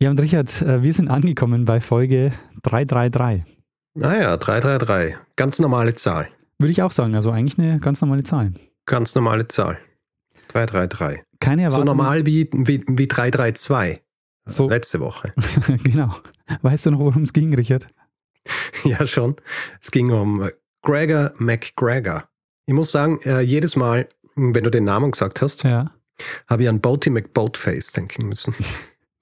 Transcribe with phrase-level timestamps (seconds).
[0.00, 2.32] Ja, und Richard, äh, wir sind angekommen bei Folge
[2.62, 3.42] 333.
[3.94, 5.16] Naja, 333.
[5.36, 6.28] Ganz normale Zahl.
[6.58, 8.52] Würde ich auch sagen, also eigentlich eine ganz normale Zahl.
[8.84, 9.78] Ganz normale Zahl.
[10.48, 11.22] 333.
[11.40, 11.80] Keine Erwartung.
[11.80, 14.02] So normal wie, wie, wie 332.
[14.44, 14.68] So.
[14.68, 15.32] Letzte Woche.
[15.82, 16.14] genau.
[16.62, 17.86] Weißt du noch, worum es ging, Richard?
[18.84, 19.34] Ja, schon.
[19.80, 20.52] Es ging um äh,
[20.82, 22.28] Gregor McGregor.
[22.66, 25.90] Ich muss sagen, äh, jedes Mal, wenn du den Namen gesagt hast, Ja.
[26.48, 28.54] habe ich an Boaty McBoatface denken müssen.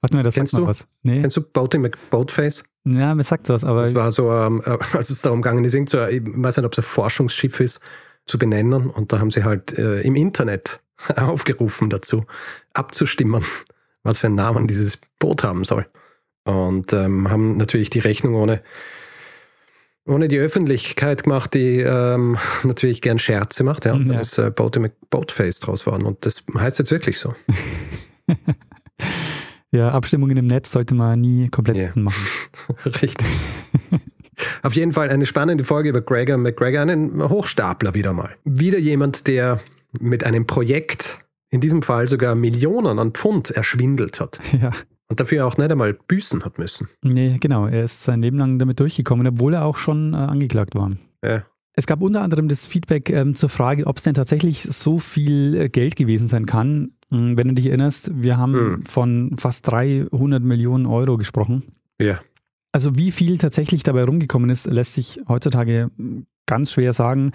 [0.04, 0.66] Warte mal, das Kennst sagt du?
[0.66, 0.86] was.
[1.02, 1.22] Nee.
[1.22, 2.64] Kennst du Boaty McBoatface?
[2.84, 5.72] Ja, mir sagt was, aber Das war so, ähm, äh, als es darum gegangen ist,
[5.88, 7.80] so, ich weiß nicht, ob es ein Forschungsschiff ist,
[8.26, 8.90] zu benennen.
[8.90, 10.82] Und da haben sie halt äh, im Internet
[11.16, 12.26] aufgerufen dazu,
[12.74, 13.42] abzustimmen,
[14.02, 15.86] was für einen Namen dieses Boot haben soll.
[16.44, 18.60] Und ähm, haben natürlich die Rechnung ohne,
[20.04, 23.86] ohne die Öffentlichkeit gemacht, die ähm, natürlich gern Scherze macht.
[23.86, 23.94] Ja.
[23.94, 24.20] Und dann Ja.
[24.20, 26.04] ist äh, Boaty McBoatface draus worden.
[26.04, 27.34] Und das heißt jetzt wirklich so.
[29.74, 31.90] Ja, Abstimmungen im Netz sollte man nie komplett Ja.
[31.94, 32.24] machen.
[32.86, 33.26] Richtig.
[34.62, 38.30] Auf jeden Fall eine spannende Folge über Gregor McGregor, einen Hochstapler wieder mal.
[38.44, 39.60] Wieder jemand, der
[40.00, 44.70] mit einem Projekt, in diesem Fall sogar Millionen an Pfund erschwindelt hat Ja.
[45.08, 46.88] und dafür auch nicht einmal büßen hat müssen.
[47.02, 47.66] Nee, genau.
[47.66, 50.90] Er ist sein Leben lang damit durchgekommen, obwohl er auch schon äh, angeklagt war.
[51.24, 51.44] Ja.
[51.76, 55.56] Es gab unter anderem das Feedback ähm, zur Frage, ob es denn tatsächlich so viel
[55.56, 56.92] äh, Geld gewesen sein kann.
[57.10, 58.84] Mm, Wenn du dich erinnerst, wir haben Hm.
[58.84, 61.62] von fast 300 Millionen Euro gesprochen.
[62.00, 62.18] Ja.
[62.72, 65.90] Also wie viel tatsächlich dabei rumgekommen ist, lässt sich heutzutage
[66.46, 67.30] ganz schwer sagen.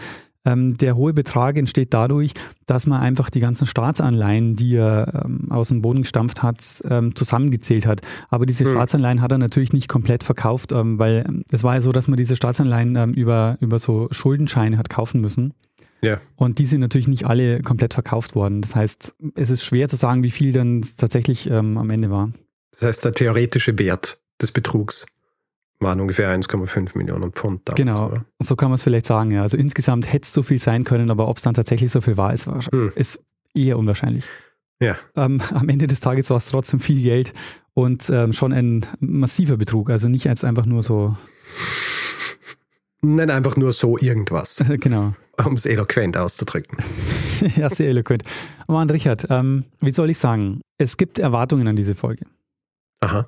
[0.45, 2.31] Ähm, der hohe Betrag entsteht dadurch,
[2.65, 7.13] dass man einfach die ganzen Staatsanleihen, die er ähm, aus dem Boden gestampft hat, ähm,
[7.15, 8.01] zusammengezählt hat.
[8.29, 8.71] Aber diese Hm.
[8.71, 12.07] Staatsanleihen hat er natürlich nicht komplett verkauft, ähm, weil ähm, es war ja so, dass
[12.07, 15.53] man diese Staatsanleihen ähm, über, über so Schuldenscheine hat kaufen müssen.
[16.01, 16.19] Ja.
[16.35, 18.61] Und die sind natürlich nicht alle komplett verkauft worden.
[18.61, 22.31] Das heißt, es ist schwer zu sagen, wie viel dann tatsächlich ähm, am Ende war.
[22.71, 25.05] Das heißt, der theoretische Wert des Betrugs
[25.79, 27.77] waren ungefähr 1,5 Millionen Pfund damals.
[27.77, 28.25] Genau, Oder?
[28.39, 29.31] so kann man es vielleicht sagen.
[29.31, 29.41] Ja.
[29.41, 32.17] Also insgesamt hätte es so viel sein können, aber ob es dann tatsächlich so viel
[32.17, 32.91] war, ist, Hm.
[32.95, 33.21] ist
[33.53, 34.25] eher unwahrscheinlich.
[34.81, 34.95] Ja.
[35.15, 37.33] Ähm, am Ende des Tages war es trotzdem viel Geld
[37.73, 39.89] und ähm, schon ein massiver Betrug.
[39.89, 41.15] Also nicht als einfach nur so,
[43.01, 45.13] Nicht einfach nur so irgendwas, genau.
[45.45, 46.77] um es eloquent auszudrücken.
[47.55, 48.23] ja, sehr eloquent.
[48.67, 50.61] Mann, Richard, ähm, wie soll ich sagen?
[50.77, 52.25] Es gibt Erwartungen an diese Folge,
[52.99, 53.27] Aha.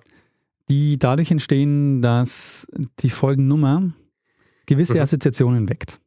[0.69, 2.67] die dadurch entstehen, dass
[2.99, 3.91] die Folgennummer
[4.65, 4.99] gewisse Mhm.
[5.01, 5.99] Assoziationen weckt.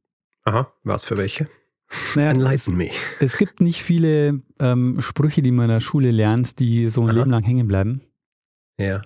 [0.44, 0.72] Aha.
[0.84, 1.46] Was für welche?
[2.14, 2.90] Naja, Enlighten me.
[3.20, 7.08] es gibt nicht viele ähm, Sprüche, die man in der Schule lernt, die so ein
[7.10, 7.16] Aha.
[7.18, 8.02] Leben lang hängen bleiben.
[8.78, 9.00] Ja.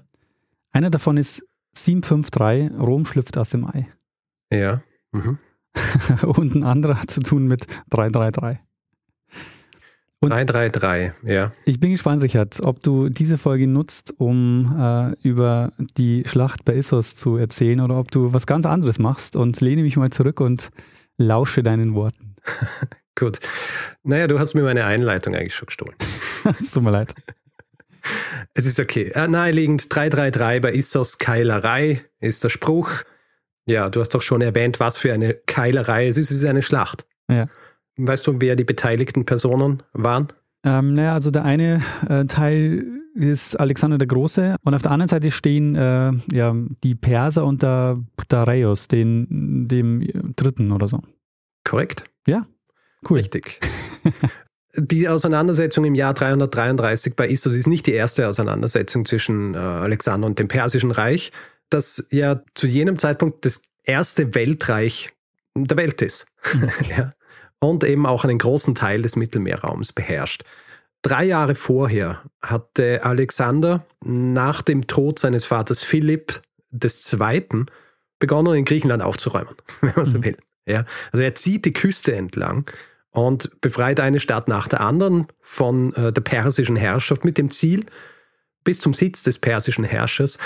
[0.70, 3.86] Einer davon ist 753, Rom schlüpft aus dem Ei.
[4.52, 4.82] Ja.
[5.12, 5.38] Mhm.
[6.22, 8.58] Und ein anderer hat zu tun mit 333.
[10.20, 11.52] Und- 333, ja.
[11.64, 16.74] Ich bin gespannt, Richard, ob du diese Folge nutzt, um äh, über die Schlacht bei
[16.74, 20.40] Issos zu erzählen oder ob du was ganz anderes machst und lehne mich mal zurück
[20.40, 20.70] und
[21.18, 22.34] lausche deinen Worten.
[23.14, 23.38] Gut.
[24.02, 25.94] Naja, du hast mir meine Einleitung eigentlich schon gestohlen.
[26.60, 27.14] Es tut mir leid.
[28.54, 29.10] Es ist okay.
[29.14, 32.90] Äh, naheliegend 333 bei Issos Keilerei ist der Spruch.
[33.68, 36.30] Ja, du hast doch schon erwähnt, was für eine Keilerei es ist.
[36.30, 37.06] Es ist eine Schlacht.
[37.30, 37.46] Ja.
[37.96, 40.28] Weißt du, wer die beteiligten Personen waren?
[40.64, 45.08] Ähm, naja, also der eine äh, Teil ist Alexander der Große und auf der anderen
[45.08, 47.98] Seite stehen äh, ja, die Perser und der
[48.28, 51.02] Dareios, den, dem dritten oder so.
[51.64, 52.04] Korrekt?
[53.08, 53.18] Cool.
[53.18, 53.60] Richtig.
[54.76, 60.26] Die Auseinandersetzung im Jahr 333 bei Issos ist nicht die erste Auseinandersetzung zwischen äh, Alexander
[60.26, 61.32] und dem Persischen Reich,
[61.70, 65.10] das ja zu jenem Zeitpunkt das erste Weltreich
[65.56, 66.26] der Welt ist.
[66.88, 67.10] ja.
[67.60, 70.44] Und eben auch einen großen Teil des Mittelmeerraums beherrscht.
[71.02, 76.40] Drei Jahre vorher hatte Alexander nach dem Tod seines Vaters Philipp
[76.72, 77.64] II.
[78.18, 80.24] begonnen, in Griechenland aufzuräumen, wenn man so Mhm.
[80.24, 80.36] will.
[80.66, 82.70] Ja, also er zieht die Küste entlang
[83.10, 87.86] und befreit eine Stadt nach der anderen von äh, der persischen Herrschaft mit dem Ziel,
[88.64, 90.38] bis zum Sitz des persischen Herrschers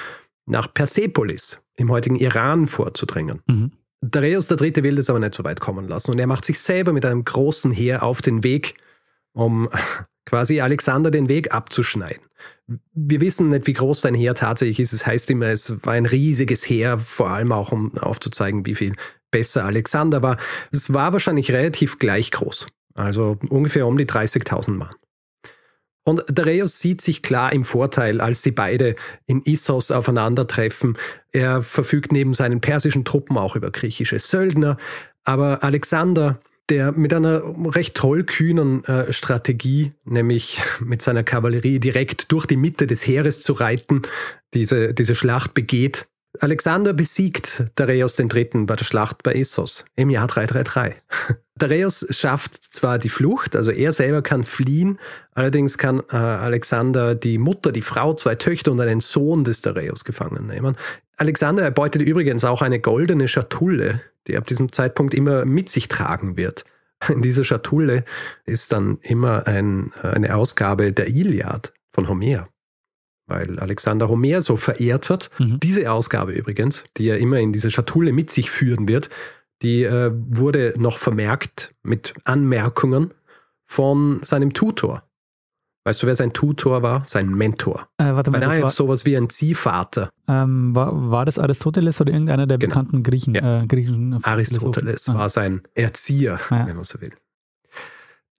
[0.46, 3.42] nach Persepolis im heutigen Iran vorzudringen.
[3.48, 3.72] Mhm.
[4.00, 4.82] Dareios III.
[4.82, 7.24] will das aber nicht so weit kommen lassen und er macht sich selber mit einem
[7.24, 8.74] großen Heer auf den Weg,
[9.32, 9.68] um
[10.26, 12.22] quasi Alexander den Weg abzuschneiden.
[12.94, 14.92] Wir wissen nicht, wie groß sein Heer tatsächlich ist.
[14.92, 18.94] Es heißt immer, es war ein riesiges Heer, vor allem auch um aufzuzeigen, wie viel
[19.30, 20.36] besser Alexander war.
[20.72, 22.66] Es war wahrscheinlich relativ gleich groß.
[22.94, 24.90] Also ungefähr um die 30.000 Mann.
[26.04, 28.96] Und Dareios sieht sich klar im Vorteil, als sie beide
[29.26, 30.98] in Issos aufeinandertreffen.
[31.30, 34.76] Er verfügt neben seinen persischen Truppen auch über griechische Söldner.
[35.24, 37.42] Aber Alexander, der mit einer
[37.74, 43.52] recht tollkühnen äh, Strategie, nämlich mit seiner Kavallerie direkt durch die Mitte des Heeres zu
[43.52, 44.02] reiten,
[44.54, 46.06] diese, diese Schlacht begeht,
[46.40, 48.64] Alexander besiegt Dareios III.
[48.64, 50.94] bei der Schlacht bei Essos im Jahr 333.
[51.56, 54.98] Dareios schafft zwar die Flucht, also er selber kann fliehen,
[55.34, 60.04] allerdings kann äh, Alexander die Mutter, die Frau, zwei Töchter und einen Sohn des Dareios
[60.04, 60.76] gefangen nehmen.
[61.18, 66.36] Alexander erbeutet übrigens auch eine goldene Schatulle, die ab diesem Zeitpunkt immer mit sich tragen
[66.36, 66.64] wird.
[67.08, 68.04] In dieser Schatulle
[68.46, 72.48] ist dann immer ein, eine Ausgabe der Iliad von Homer
[73.26, 75.30] weil Alexander Homer so verehrt hat.
[75.38, 75.60] Mhm.
[75.60, 79.10] Diese Ausgabe übrigens, die er immer in diese Schatulle mit sich führen wird,
[79.62, 83.14] die äh, wurde noch vermerkt mit Anmerkungen
[83.64, 85.04] von seinem Tutor.
[85.84, 87.04] Weißt du, wer sein Tutor war?
[87.04, 87.88] Sein Mentor.
[87.98, 90.10] Äh, warte mal, Beinahe war, sowas wie ein Ziehvater.
[90.28, 92.74] Ähm, war, war das Aristoteles oder irgendeiner der genau.
[92.74, 93.34] bekannten Griechen?
[93.34, 93.62] Ja.
[93.62, 95.14] Äh, Griechischen Aristoteles ah.
[95.14, 96.66] war sein Erzieher, ja.
[96.68, 97.12] wenn man so will.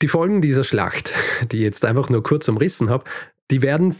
[0.01, 1.13] Die Folgen dieser Schlacht,
[1.51, 3.03] die ich jetzt einfach nur kurz umrissen habe,
[3.51, 3.93] die werden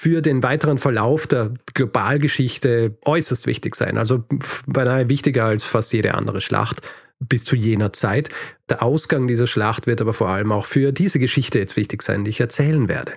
[0.00, 3.98] für den weiteren Verlauf der Globalgeschichte äußerst wichtig sein.
[3.98, 4.24] Also
[4.66, 6.80] beinahe wichtiger als fast jede andere Schlacht
[7.18, 8.30] bis zu jener Zeit.
[8.70, 12.24] Der Ausgang dieser Schlacht wird aber vor allem auch für diese Geschichte jetzt wichtig sein,
[12.24, 13.12] die ich erzählen werde.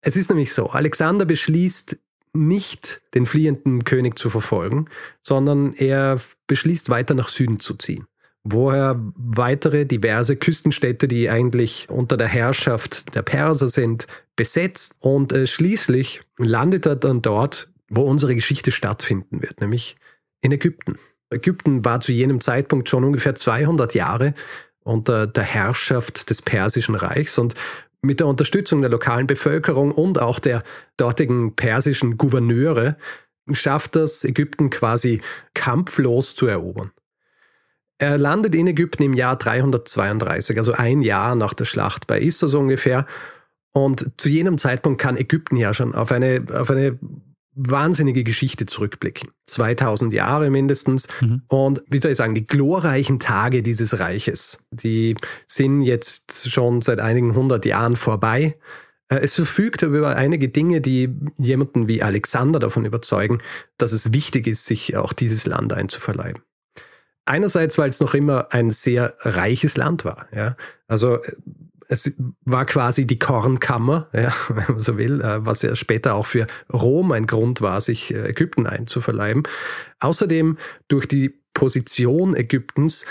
[0.00, 1.96] Es ist nämlich so, Alexander beschließt
[2.32, 4.86] nicht den fliehenden König zu verfolgen,
[5.20, 8.08] sondern er beschließt weiter nach Süden zu ziehen
[8.44, 14.06] wo er weitere diverse Küstenstädte, die eigentlich unter der Herrschaft der Perser sind,
[14.36, 19.96] besetzt und äh, schließlich landet er dann dort, wo unsere Geschichte stattfinden wird, nämlich
[20.40, 20.98] in Ägypten.
[21.30, 24.34] Ägypten war zu jenem Zeitpunkt schon ungefähr 200 Jahre
[24.84, 27.54] unter der Herrschaft des Persischen Reichs und
[28.02, 30.64] mit der Unterstützung der lokalen Bevölkerung und auch der
[30.96, 32.96] dortigen persischen Gouverneure
[33.52, 35.20] schafft das Ägypten quasi
[35.54, 36.90] kampflos zu erobern.
[37.98, 42.54] Er landet in Ägypten im Jahr 332, also ein Jahr nach der Schlacht bei Issos
[42.54, 43.06] ungefähr.
[43.72, 46.98] Und zu jenem Zeitpunkt kann Ägypten ja schon auf eine, auf eine
[47.54, 49.30] wahnsinnige Geschichte zurückblicken.
[49.46, 51.08] 2000 Jahre mindestens.
[51.20, 51.42] Mhm.
[51.48, 55.14] Und wie soll ich sagen, die glorreichen Tage dieses Reiches, die
[55.46, 58.56] sind jetzt schon seit einigen hundert Jahren vorbei.
[59.08, 63.38] Äh, es verfügt aber über einige Dinge, die jemanden wie Alexander davon überzeugen,
[63.76, 66.42] dass es wichtig ist, sich auch dieses Land einzuverleiben.
[67.24, 70.26] Einerseits, weil es noch immer ein sehr reiches Land war.
[70.34, 70.56] Ja?
[70.88, 71.32] Also äh,
[71.88, 76.26] es war quasi die Kornkammer, ja, wenn man so will, äh, was ja später auch
[76.26, 79.42] für Rom ein Grund war, sich äh, Ägypten einzuverleiben.
[80.00, 80.58] Außerdem
[80.88, 83.04] durch die Position Ägyptens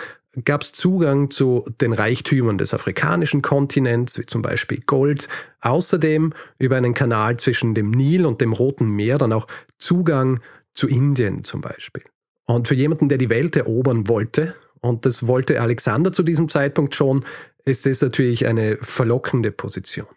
[0.45, 5.27] gab es Zugang zu den Reichtümern des afrikanischen Kontinents, wie zum Beispiel Gold.
[5.59, 9.47] Außerdem über einen Kanal zwischen dem Nil und dem Roten Meer dann auch
[9.77, 10.39] Zugang
[10.73, 12.03] zu Indien zum Beispiel.
[12.45, 16.95] Und für jemanden, der die Welt erobern wollte, und das wollte Alexander zu diesem Zeitpunkt
[16.95, 17.23] schon,
[17.65, 20.07] ist es natürlich eine verlockende Position.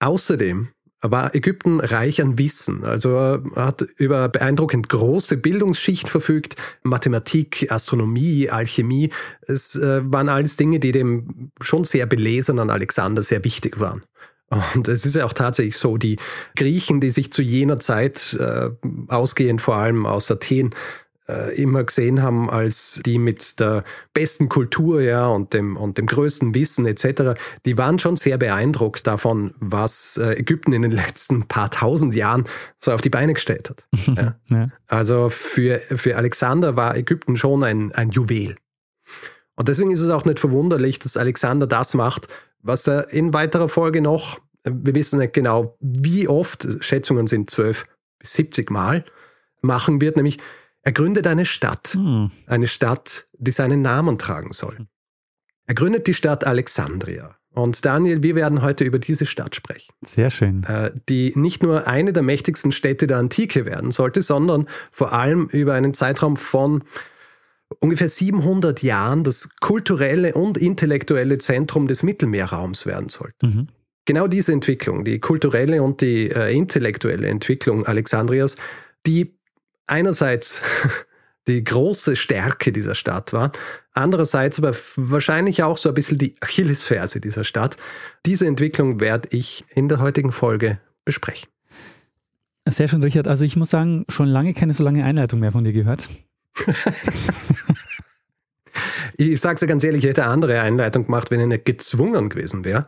[0.00, 0.68] Außerdem
[1.00, 8.48] war Ägypten reich an Wissen, also er hat über beeindruckend große Bildungsschicht verfügt, Mathematik, Astronomie,
[8.48, 9.10] Alchemie,
[9.46, 14.02] es äh, waren alles Dinge, die dem schon sehr belesenen Alexander sehr wichtig waren.
[14.74, 16.16] Und es ist ja auch tatsächlich so, die
[16.56, 18.70] Griechen, die sich zu jener Zeit, äh,
[19.08, 20.74] ausgehend vor allem aus Athen,
[21.28, 26.06] äh, immer gesehen haben als die mit der besten Kultur ja, und, dem, und dem
[26.06, 31.44] größten Wissen etc., die waren schon sehr beeindruckt davon, was äh, Ägypten in den letzten
[31.44, 32.44] paar tausend Jahren
[32.78, 33.86] so auf die Beine gestellt hat.
[34.16, 34.36] ja.
[34.48, 34.68] Ja.
[34.86, 38.54] Also für, für Alexander war Ägypten schon ein, ein Juwel.
[39.56, 42.28] Und deswegen ist es auch nicht verwunderlich, dass Alexander das macht,
[42.60, 47.84] was er in weiterer Folge noch, wir wissen nicht genau, wie oft, Schätzungen sind 12
[48.18, 49.04] bis 70 Mal,
[49.60, 50.38] machen wird, nämlich
[50.84, 52.30] er gründet eine Stadt, hm.
[52.46, 54.86] eine Stadt, die seinen Namen tragen soll.
[55.66, 57.36] Er gründet die Stadt Alexandria.
[57.54, 59.94] Und Daniel, wir werden heute über diese Stadt sprechen.
[60.04, 60.64] Sehr schön.
[60.64, 65.46] Äh, die nicht nur eine der mächtigsten Städte der Antike werden sollte, sondern vor allem
[65.46, 66.82] über einen Zeitraum von
[67.78, 73.46] ungefähr 700 Jahren das kulturelle und intellektuelle Zentrum des Mittelmeerraums werden sollte.
[73.46, 73.68] Mhm.
[74.04, 78.56] Genau diese Entwicklung, die kulturelle und die äh, intellektuelle Entwicklung Alexandrias,
[79.06, 79.38] die
[79.86, 80.62] einerseits
[81.46, 83.52] die große Stärke dieser Stadt war,
[83.92, 87.76] andererseits aber wahrscheinlich auch so ein bisschen die Achillesferse dieser Stadt.
[88.24, 91.48] Diese Entwicklung werde ich in der heutigen Folge besprechen.
[92.66, 93.28] Sehr schön, Richard.
[93.28, 96.08] Also ich muss sagen, schon lange keine so lange Einleitung mehr von dir gehört.
[99.18, 101.66] ich sage es ja ganz ehrlich, ich hätte eine andere Einleitung gemacht, wenn ich nicht
[101.66, 102.86] gezwungen gewesen wäre,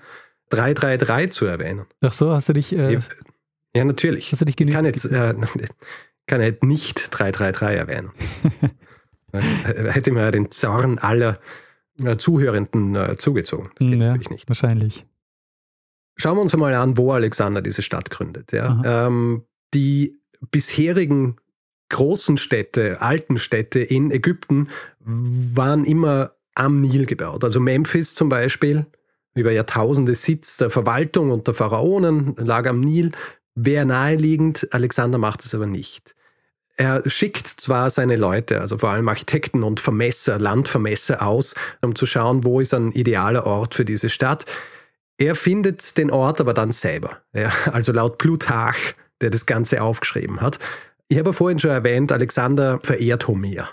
[0.51, 1.85] 333 zu erwähnen.
[2.01, 2.75] Ach so, hast du dich...
[2.75, 3.01] Äh,
[3.75, 4.33] ja, natürlich.
[4.33, 4.77] Hast du dich genügt?
[4.77, 5.35] Kann jetzt, äh,
[6.27, 8.11] kann jetzt nicht 333 erwähnen.
[9.33, 11.39] hätte mir den Zorn aller
[12.03, 13.71] äh, Zuhörenden äh, zugezogen.
[13.79, 14.49] Das geht ja, natürlich nicht.
[14.49, 15.07] Wahrscheinlich.
[16.17, 18.53] Schauen wir uns mal an, wo Alexander diese Stadt gründet.
[18.53, 19.07] Ja.
[19.07, 21.37] Ähm, die bisherigen
[21.89, 24.69] großen Städte, alten Städte in Ägypten
[25.01, 27.45] waren immer am Nil gebaut.
[27.45, 28.87] Also Memphis zum Beispiel,
[29.35, 33.13] über Jahrtausende Sitz der Verwaltung und der Pharaonen, lag am Nil.
[33.57, 36.15] Wäre naheliegend, Alexander macht es aber nicht.
[36.77, 42.05] Er schickt zwar seine Leute, also vor allem Architekten und Vermesser, Landvermesser aus, um zu
[42.05, 44.45] schauen, wo ist ein idealer Ort für diese Stadt.
[45.17, 47.23] Er findet den Ort aber dann selber.
[47.33, 50.59] Ja, also laut Plutarch, der das Ganze aufgeschrieben hat.
[51.09, 53.71] Ich habe vorhin schon erwähnt, Alexander verehrt Homer.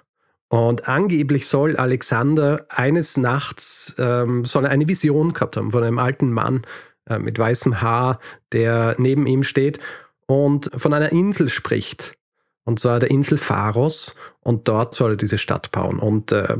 [0.48, 6.32] Und angeblich soll Alexander eines Nachts ähm, soll eine Vision gehabt haben von einem alten
[6.32, 6.62] Mann
[7.10, 8.20] äh, mit weißem Haar,
[8.52, 9.80] der neben ihm steht
[10.26, 12.18] und von einer Insel spricht.
[12.66, 14.16] Und zwar der Insel Pharos.
[14.40, 16.00] Und dort soll er diese Stadt bauen.
[16.00, 16.58] Und äh,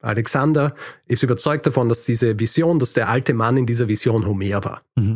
[0.00, 0.74] Alexander
[1.06, 4.82] ist überzeugt davon, dass diese Vision, dass der alte Mann in dieser Vision Homer war.
[4.96, 5.14] Mhm.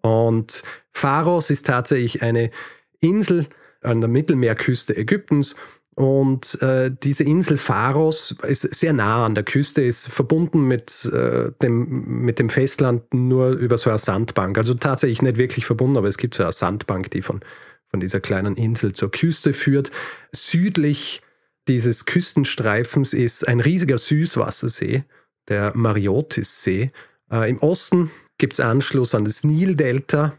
[0.00, 0.62] Und
[0.92, 2.50] Pharos ist tatsächlich eine
[3.00, 3.46] Insel
[3.82, 5.56] an der Mittelmeerküste Ägyptens.
[5.94, 11.50] Und äh, diese Insel Pharos ist sehr nah an der Küste, ist verbunden mit, äh,
[11.60, 14.56] dem, mit dem Festland nur über so eine Sandbank.
[14.56, 17.40] Also tatsächlich nicht wirklich verbunden, aber es gibt so eine Sandbank, die von,
[17.88, 19.90] von dieser kleinen Insel zur Küste führt.
[20.32, 21.20] Südlich
[21.68, 25.04] dieses Küstenstreifens ist ein riesiger Süßwassersee,
[25.48, 26.90] der Mariotis-See.
[27.30, 30.32] Äh, Im Osten gibt es Anschluss an das Nildelta,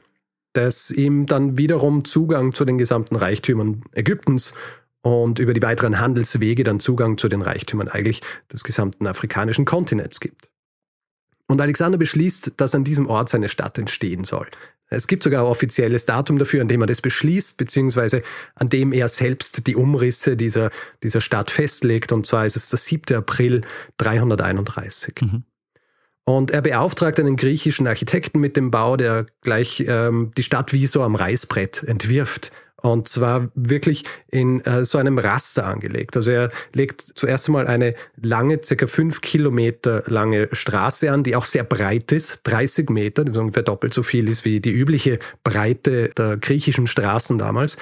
[0.54, 4.56] das ihm dann wiederum Zugang zu den gesamten Reichtümern Ägyptens
[5.04, 10.20] und über die weiteren Handelswege dann Zugang zu den Reichtümern eigentlich des gesamten afrikanischen Kontinents
[10.20, 10.50] gibt.
[11.48, 14.48] Und Alexander beschließt, dass an diesem Ort seine Stadt entstehen soll.
[14.90, 18.22] Es gibt sogar ein offizielles Datum dafür, an dem er das beschließt, beziehungsweise
[18.56, 20.70] an dem er selbst die Umrisse dieser,
[21.02, 22.12] dieser Stadt festlegt.
[22.12, 23.18] Und zwar ist es der 7.
[23.18, 23.62] April
[23.98, 25.16] 331.
[25.22, 25.44] Mhm.
[26.26, 30.88] Und er beauftragt einen griechischen Architekten mit dem Bau, der gleich ähm, die Stadt wie
[30.88, 32.52] so am Reißbrett entwirft.
[32.84, 36.18] Und zwar wirklich in äh, so einem Raster angelegt.
[36.18, 41.46] Also er legt zuerst einmal eine lange, circa fünf Kilometer lange Straße an, die auch
[41.46, 46.10] sehr breit ist, 30 Meter, die ungefähr doppelt so viel ist wie die übliche Breite
[46.10, 47.78] der griechischen Straßen damals.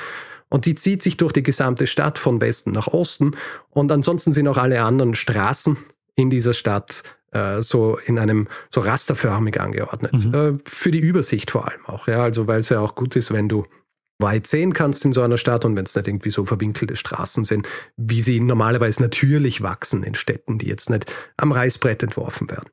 [0.50, 3.32] Und die zieht sich durch die gesamte Stadt von Westen nach Osten.
[3.72, 5.78] Und ansonsten sind auch alle anderen Straßen
[6.14, 10.14] in dieser Stadt äh, so in einem so rasterförmig angeordnet.
[10.14, 10.34] Mhm.
[10.34, 12.08] Äh, für die Übersicht vor allem auch.
[12.08, 13.66] Ja, also weil es ja auch gut ist, wenn du
[14.22, 17.44] weit sehen kannst in so einer Stadt und wenn es nicht irgendwie so verwinkelte Straßen
[17.44, 22.70] sind, wie sie normalerweise natürlich wachsen in Städten, die jetzt nicht am Reißbrett entworfen werden.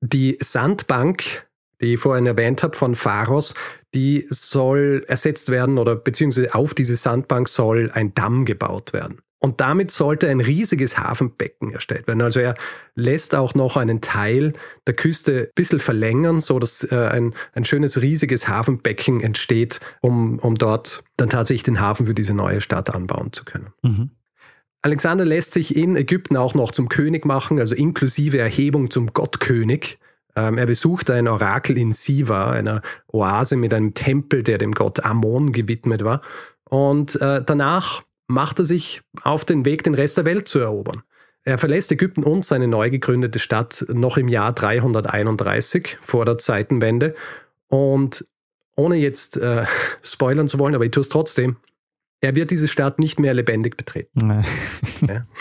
[0.00, 1.48] Die Sandbank,
[1.80, 3.54] die ich vorhin erwähnt habe von Pharos,
[3.94, 9.20] die soll ersetzt werden oder beziehungsweise auf diese Sandbank soll ein Damm gebaut werden.
[9.40, 12.22] Und damit sollte ein riesiges Hafenbecken erstellt werden.
[12.22, 12.54] Also er
[12.96, 14.52] lässt auch noch einen Teil
[14.86, 20.40] der Küste ein bisschen verlängern, so dass äh, ein, ein schönes riesiges Hafenbecken entsteht, um,
[20.40, 23.68] um dort dann tatsächlich den Hafen für diese neue Stadt anbauen zu können.
[23.82, 24.10] Mhm.
[24.82, 29.98] Alexander lässt sich in Ägypten auch noch zum König machen, also inklusive Erhebung zum Gottkönig.
[30.34, 35.04] Ähm, er besucht ein Orakel in Siva, einer Oase mit einem Tempel, der dem Gott
[35.04, 36.22] Ammon gewidmet war.
[36.64, 41.02] Und äh, danach macht er sich auf den Weg, den Rest der Welt zu erobern.
[41.44, 47.14] Er verlässt Ägypten und seine neu gegründete Stadt noch im Jahr 331 vor der Zeitenwende.
[47.68, 48.26] Und
[48.76, 49.64] ohne jetzt äh,
[50.02, 51.56] spoilern zu wollen, aber ich tue es trotzdem,
[52.20, 54.44] er wird diese Stadt nicht mehr lebendig betreten.
[55.08, 55.24] Ja.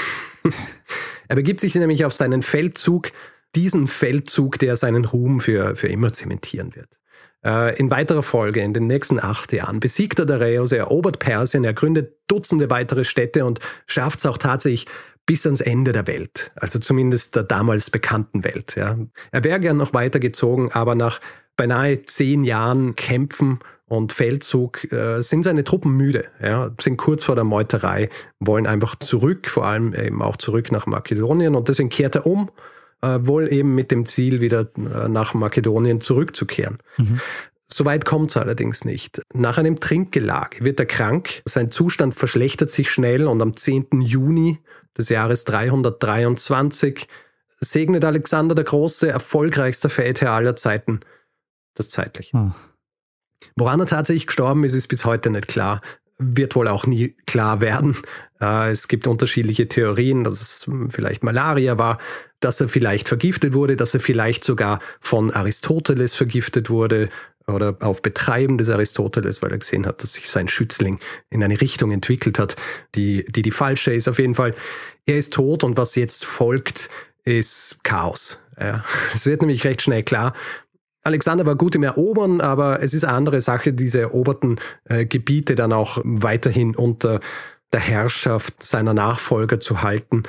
[1.30, 3.12] Er begibt sich nämlich auf seinen Feldzug,
[3.56, 6.98] diesen Feldzug, der seinen Ruhm für, für immer zementieren wird.
[7.48, 11.64] Äh, in weiterer Folge, in den nächsten acht Jahren, besiegt er Dareios, er erobert Persien,
[11.64, 14.86] er gründet Dutzende weitere Städte und schafft es auch tatsächlich
[15.26, 18.76] bis ans Ende der Welt, also zumindest der damals bekannten Welt.
[18.76, 18.98] Ja.
[19.32, 21.22] Er wäre gern noch weitergezogen, aber nach
[21.56, 27.36] beinahe zehn Jahren Kämpfen und Feldzug äh, sind seine Truppen müde, ja, sind kurz vor
[27.36, 32.16] der Meuterei, wollen einfach zurück, vor allem eben auch zurück nach Makedonien und deswegen kehrt
[32.16, 32.50] er um
[33.02, 36.80] äh, wohl eben mit dem Ziel, wieder äh, nach Makedonien zurückzukehren.
[36.98, 37.20] Mhm.
[37.70, 39.22] Soweit kommt es allerdings nicht.
[39.34, 44.02] Nach einem Trinkgelag wird er krank, sein Zustand verschlechtert sich schnell und am 10.
[44.02, 44.60] Juni
[44.98, 47.08] des Jahres 323
[47.60, 51.02] segnet Alexander der Große, erfolgreichster Feldherr aller Zeiten,
[51.74, 52.38] das Zeitliche.
[52.38, 52.54] Hm.
[53.56, 55.82] Woran er tatsächlich gestorben ist, ist bis heute nicht klar.
[56.18, 57.96] Wird wohl auch nie klar werden.
[58.42, 61.98] Äh, es gibt unterschiedliche Theorien, dass es vielleicht Malaria war,
[62.40, 67.10] dass er vielleicht vergiftet wurde, dass er vielleicht sogar von Aristoteles vergiftet wurde
[67.48, 71.60] oder auf Betreiben des Aristoteles, weil er gesehen hat, dass sich sein Schützling in eine
[71.62, 72.58] Richtung entwickelt hat,
[72.96, 74.08] die die, die falsche ist.
[74.08, 74.54] Auf jeden Fall,
[75.06, 76.90] er ist tot und was jetzt folgt,
[77.24, 78.40] ist Chaos.
[78.60, 80.34] Ja, es wird nämlich recht schnell klar.
[81.04, 85.56] Alexander war gut im Erobern, aber es ist eine andere Sache, diese eroberten äh, Gebiete
[85.56, 87.22] dann auch weiterhin unter
[87.74, 90.24] der Herrschaft seiner Nachfolger zu halten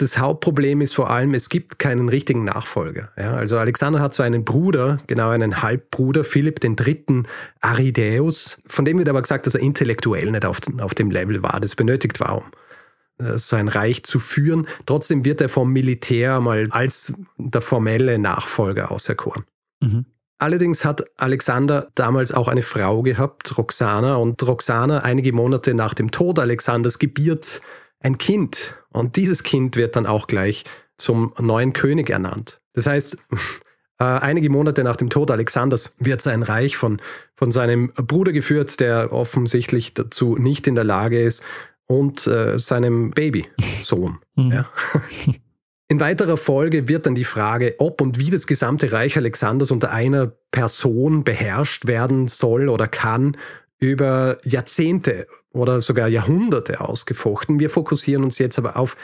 [0.00, 3.10] das Hauptproblem ist vor allem, es gibt keinen richtigen Nachfolger.
[3.18, 7.24] Ja, also Alexander hat zwar einen Bruder, genau einen Halbbruder, Philipp III.
[7.60, 11.60] Aridäus, von dem wird aber gesagt, dass er intellektuell nicht auf, auf dem Level war,
[11.60, 14.66] das benötigt war, um äh, sein Reich zu führen.
[14.86, 19.44] Trotzdem wird er vom Militär mal als der formelle Nachfolger auserkoren.
[19.80, 20.06] Mhm.
[20.40, 26.10] Allerdings hat Alexander damals auch eine Frau gehabt, Roxana, und Roxana einige Monate nach dem
[26.10, 27.60] Tod Alexanders gebiert
[28.00, 28.74] ein Kind.
[28.88, 30.64] Und dieses Kind wird dann auch gleich
[30.96, 32.62] zum neuen König ernannt.
[32.72, 33.18] Das heißt,
[33.98, 37.02] äh, einige Monate nach dem Tod Alexanders wird sein Reich von,
[37.36, 41.44] von seinem Bruder geführt, der offensichtlich dazu nicht in der Lage ist,
[41.86, 44.20] und äh, seinem Babysohn.
[44.36, 44.52] Mhm.
[44.52, 44.70] Ja.
[45.90, 49.90] In weiterer Folge wird dann die Frage, ob und wie das gesamte Reich Alexanders unter
[49.90, 53.36] einer Person beherrscht werden soll oder kann,
[53.80, 57.58] über Jahrzehnte oder sogar Jahrhunderte ausgefochten.
[57.58, 58.96] Wir fokussieren uns jetzt aber auf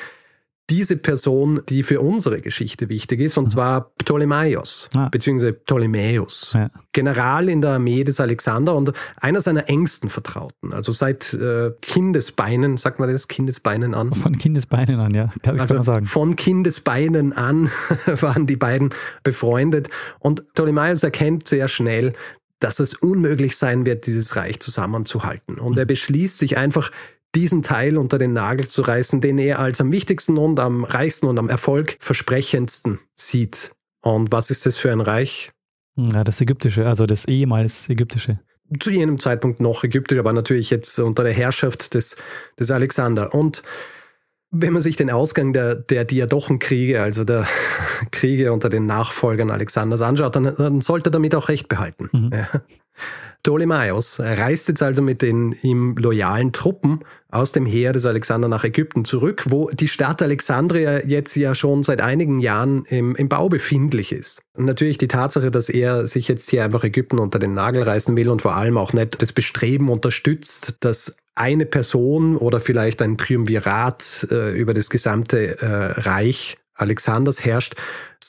[0.69, 3.51] diese Person, die für unsere Geschichte wichtig ist, und mhm.
[3.51, 5.09] zwar Ptolemaios, ah.
[5.09, 6.71] beziehungsweise Ptolemäus, ja.
[6.93, 10.73] General in der Armee des Alexander und einer seiner engsten Vertrauten.
[10.73, 14.13] Also seit äh, Kindesbeinen, sagt man das, Kindesbeinen an?
[14.13, 16.07] Von Kindesbeinen an, ja, darf ich also mal sagen.
[16.07, 17.71] Von Kindesbeinen an
[18.07, 18.91] waren die beiden
[19.23, 22.13] befreundet und Ptolemaios erkennt sehr schnell,
[22.59, 25.59] dass es unmöglich sein wird, dieses Reich zusammenzuhalten.
[25.59, 26.91] Und er beschließt sich einfach,
[27.35, 31.27] diesen Teil unter den Nagel zu reißen, den er als am wichtigsten und am reichsten
[31.27, 33.73] und am erfolgversprechendsten sieht.
[34.01, 35.51] Und was ist das für ein Reich?
[35.97, 38.39] Ja, das ägyptische, also das ehemals ägyptische.
[38.81, 42.17] Zu jenem Zeitpunkt noch ägyptisch, aber natürlich jetzt unter der Herrschaft des,
[42.59, 43.35] des Alexander.
[43.35, 43.63] Und
[44.51, 47.47] wenn man sich den Ausgang der, der Diadochenkriege, also der
[48.11, 52.09] Kriege unter den Nachfolgern Alexanders anschaut, dann, dann sollte er damit auch recht behalten.
[52.13, 52.31] Mhm.
[52.33, 52.49] Ja.
[53.47, 58.65] Ptolemaios reist jetzt also mit den ihm loyalen Truppen aus dem Heer des Alexander nach
[58.65, 63.49] Ägypten zurück, wo die Stadt Alexandria jetzt ja schon seit einigen Jahren im, im Bau
[63.49, 64.43] befindlich ist.
[64.57, 68.17] Und natürlich die Tatsache, dass er sich jetzt hier einfach Ägypten unter den Nagel reißen
[68.17, 73.17] will und vor allem auch nicht das Bestreben unterstützt, dass eine Person oder vielleicht ein
[73.17, 77.77] Triumvirat äh, über das gesamte äh, Reich Alexanders herrscht,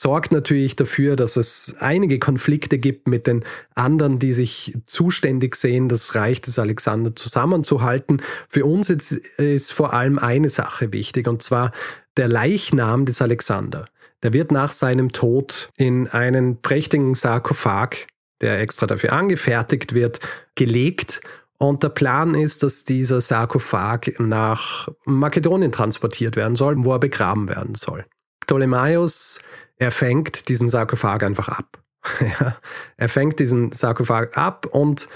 [0.00, 5.88] sorgt natürlich dafür, dass es einige Konflikte gibt mit den anderen, die sich zuständig sehen,
[5.88, 8.22] das Reich des Alexander zusammenzuhalten.
[8.48, 11.72] Für uns ist, ist vor allem eine Sache wichtig, und zwar
[12.16, 13.86] der Leichnam des Alexander.
[14.22, 18.06] Der wird nach seinem Tod in einen prächtigen Sarkophag,
[18.40, 20.20] der extra dafür angefertigt wird,
[20.54, 21.20] gelegt
[21.58, 27.48] und der Plan ist, dass dieser Sarkophag nach Makedonien transportiert werden soll, wo er begraben
[27.48, 28.06] werden soll.
[28.40, 29.40] Ptolemaios,
[29.78, 31.82] er fängt diesen Sarkophag einfach ab.
[32.96, 35.08] er fängt diesen Sarkophag ab und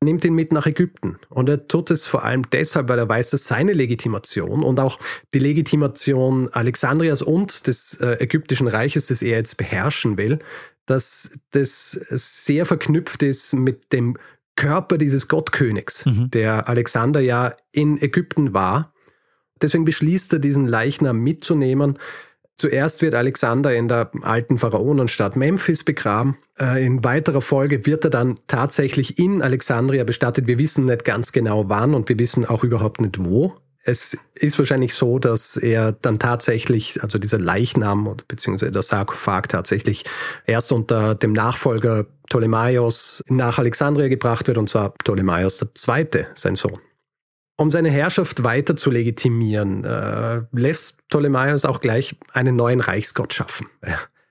[0.00, 1.18] nimmt ihn mit nach Ägypten.
[1.28, 4.98] Und er tut es vor allem deshalb, weil er weiß, dass seine Legitimation und auch
[5.34, 10.38] die Legitimation Alexandrias und des äh, ägyptischen Reiches, das er jetzt beherrschen will,
[10.86, 14.16] dass das sehr verknüpft ist mit dem
[14.56, 16.30] Körper dieses Gottkönigs, mhm.
[16.30, 18.92] der Alexander ja in Ägypten war.
[19.60, 21.98] Deswegen beschließt er, diesen Leichnam mitzunehmen.
[22.58, 26.36] Zuerst wird Alexander in der alten Pharaonenstadt Memphis begraben.
[26.58, 30.48] Äh, in weiterer Folge wird er dann tatsächlich in Alexandria bestattet.
[30.48, 33.54] Wir wissen nicht ganz genau wann und wir wissen auch überhaupt nicht wo.
[33.84, 40.04] Es ist wahrscheinlich so, dass er dann tatsächlich, also dieser Leichnam beziehungsweise der Sarkophag tatsächlich
[40.44, 46.80] erst unter dem Nachfolger Ptolemaios nach Alexandria gebracht wird, und zwar Ptolemaios II., sein Sohn.
[47.60, 53.66] Um seine Herrschaft weiter zu legitimieren, äh, lässt Ptolemaios auch gleich einen neuen Reichsgott schaffen.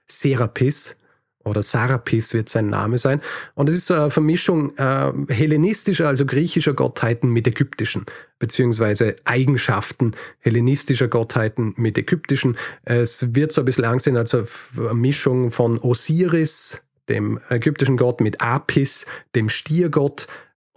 [0.08, 0.96] Serapis
[1.44, 3.22] oder Sarapis wird sein Name sein.
[3.54, 8.06] Und es ist so eine Vermischung äh, hellenistischer, also griechischer Gottheiten mit ägyptischen,
[8.40, 12.58] beziehungsweise Eigenschaften hellenistischer Gottheiten mit ägyptischen.
[12.84, 18.42] Es wird so ein bisschen angesehen als eine Mischung von Osiris, dem ägyptischen Gott mit
[18.42, 20.28] Apis, dem Stiergott.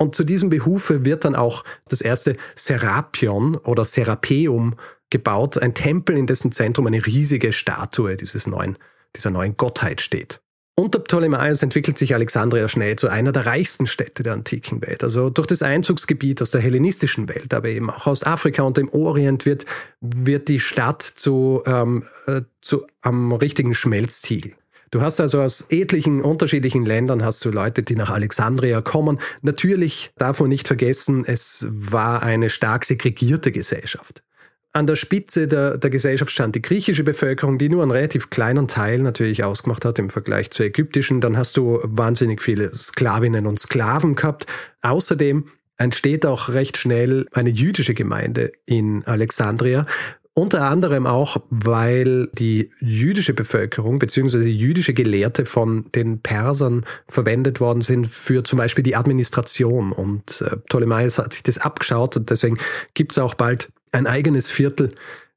[0.01, 4.77] Und zu diesem Behufe wird dann auch das erste Serapion oder Serapeum
[5.11, 8.79] gebaut, ein Tempel, in dessen Zentrum eine riesige Statue dieses neuen,
[9.15, 10.41] dieser neuen Gottheit steht.
[10.75, 15.05] Unter Ptolemaios entwickelt sich Alexandria schnell zu einer der reichsten Städte der antiken Welt.
[15.05, 18.89] Also durch das Einzugsgebiet aus der hellenistischen Welt, aber eben auch aus Afrika und dem
[18.89, 19.67] Orient wird,
[20.01, 24.53] wird die Stadt zu, ähm, äh, zu am richtigen Schmelztiegel.
[24.91, 29.21] Du hast also aus etlichen unterschiedlichen Ländern hast du Leute, die nach Alexandria kommen.
[29.41, 34.25] Natürlich darf man nicht vergessen, es war eine stark segregierte Gesellschaft.
[34.73, 38.69] An der Spitze der, der Gesellschaft stand die griechische Bevölkerung, die nur einen relativ kleinen
[38.69, 41.21] Teil natürlich ausgemacht hat im Vergleich zur ägyptischen.
[41.21, 44.47] Dann hast du wahnsinnig viele Sklavinnen und Sklaven gehabt.
[44.83, 49.87] Außerdem entsteht auch recht schnell eine jüdische Gemeinde in Alexandria,
[50.33, 54.49] unter anderem auch, weil die jüdische Bevölkerung bzw.
[54.49, 59.93] jüdische Gelehrte von den Persern verwendet worden sind für zum Beispiel die Administration.
[59.93, 62.59] Und äh, Ptolemaios hat sich das abgeschaut und deswegen
[62.95, 64.93] gibt es auch bald ein eigenes Viertel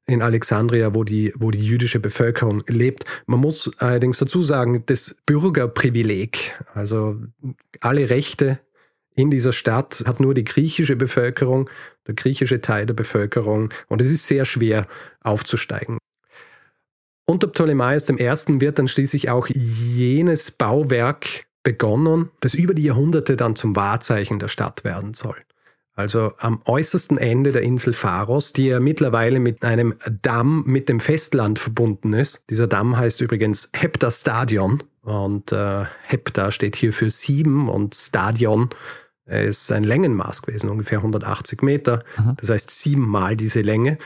[0.06, 3.04] in Alexandria, wo die, wo die jüdische Bevölkerung lebt.
[3.26, 7.16] Man muss allerdings dazu sagen, das Bürgerprivileg, also
[7.80, 8.60] alle Rechte
[9.14, 11.70] in dieser Stadt hat nur die griechische Bevölkerung,
[12.06, 14.86] der griechische Teil der Bevölkerung und es ist sehr schwer
[15.20, 15.98] aufzusteigen.
[17.26, 18.18] Unter Ptolemaios I.
[18.60, 24.48] wird dann schließlich auch jenes Bauwerk begonnen, das über die Jahrhunderte dann zum Wahrzeichen der
[24.48, 25.36] Stadt werden soll.
[25.96, 30.98] Also am äußersten Ende der Insel Pharos, die ja mittlerweile mit einem Damm mit dem
[30.98, 32.44] Festland verbunden ist.
[32.50, 38.70] Dieser Damm heißt übrigens Hepta Stadion und äh, Hepta steht hier für sieben und Stadion
[39.26, 42.04] er ist ein Längenmaß gewesen, ungefähr 180 Meter.
[42.16, 42.34] Aha.
[42.38, 43.98] Das heißt siebenmal diese Länge.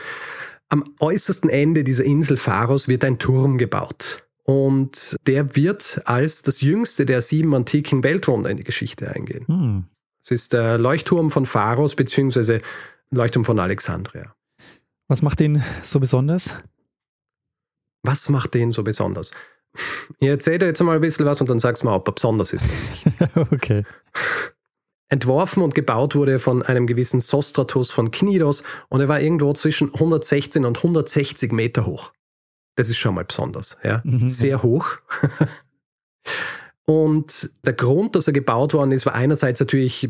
[0.69, 4.23] Am äußersten Ende dieser Insel Pharos wird ein Turm gebaut.
[4.43, 9.45] Und der wird als das jüngste der sieben antiken Weltwunder in die Geschichte eingehen.
[9.47, 9.85] Hm.
[10.23, 12.61] Es ist der Leuchtturm von Pharos beziehungsweise
[13.11, 14.33] Leuchtturm von Alexandria.
[15.07, 16.55] Was macht den so besonders?
[18.03, 19.31] Was macht den so besonders?
[20.19, 22.13] Ich erzähle dir jetzt mal ein bisschen was und dann sagst du mal, ob er
[22.13, 22.65] besonders ist.
[23.35, 23.83] okay.
[25.09, 29.91] Entworfen und gebaut wurde von einem gewissen Sostratus von Knidos und er war irgendwo zwischen
[29.91, 32.11] 116 und 160 Meter hoch.
[32.75, 34.01] Das ist schon mal besonders, ja.
[34.03, 34.87] Mhm, Sehr hoch.
[36.85, 40.07] und der Grund, dass er gebaut worden ist, war einerseits natürlich,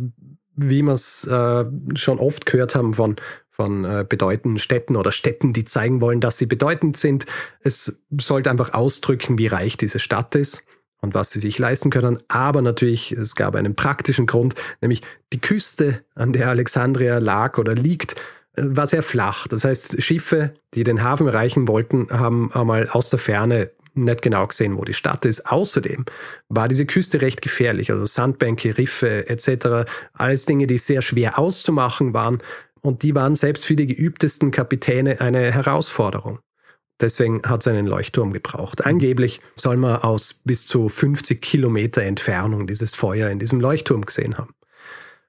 [0.56, 3.16] wie wir es äh, schon oft gehört haben von,
[3.50, 7.26] von äh, bedeutenden Städten oder Städten, die zeigen wollen, dass sie bedeutend sind.
[7.62, 10.66] Es sollte einfach ausdrücken, wie reich diese Stadt ist
[11.02, 12.20] und was sie sich leisten können.
[12.28, 15.02] Aber natürlich, es gab einen praktischen Grund, nämlich
[15.34, 18.16] die Küste, an der Alexandria lag oder liegt,
[18.56, 19.48] äh, war sehr flach.
[19.48, 24.48] Das heißt, Schiffe, die den Hafen erreichen wollten, haben einmal aus der Ferne nicht genau
[24.48, 25.48] gesehen, wo die Stadt ist.
[25.48, 26.06] Außerdem
[26.48, 29.90] war diese Küste recht gefährlich, also Sandbänke, Riffe etc.
[30.14, 32.40] Alles Dinge, die sehr schwer auszumachen waren
[32.82, 36.40] und die waren selbst für die geübtesten Kapitäne eine Herausforderung.
[37.02, 38.86] Deswegen hat es einen Leuchtturm gebraucht.
[38.86, 44.38] Angeblich soll man aus bis zu 50 Kilometer Entfernung dieses Feuer in diesem Leuchtturm gesehen
[44.38, 44.54] haben.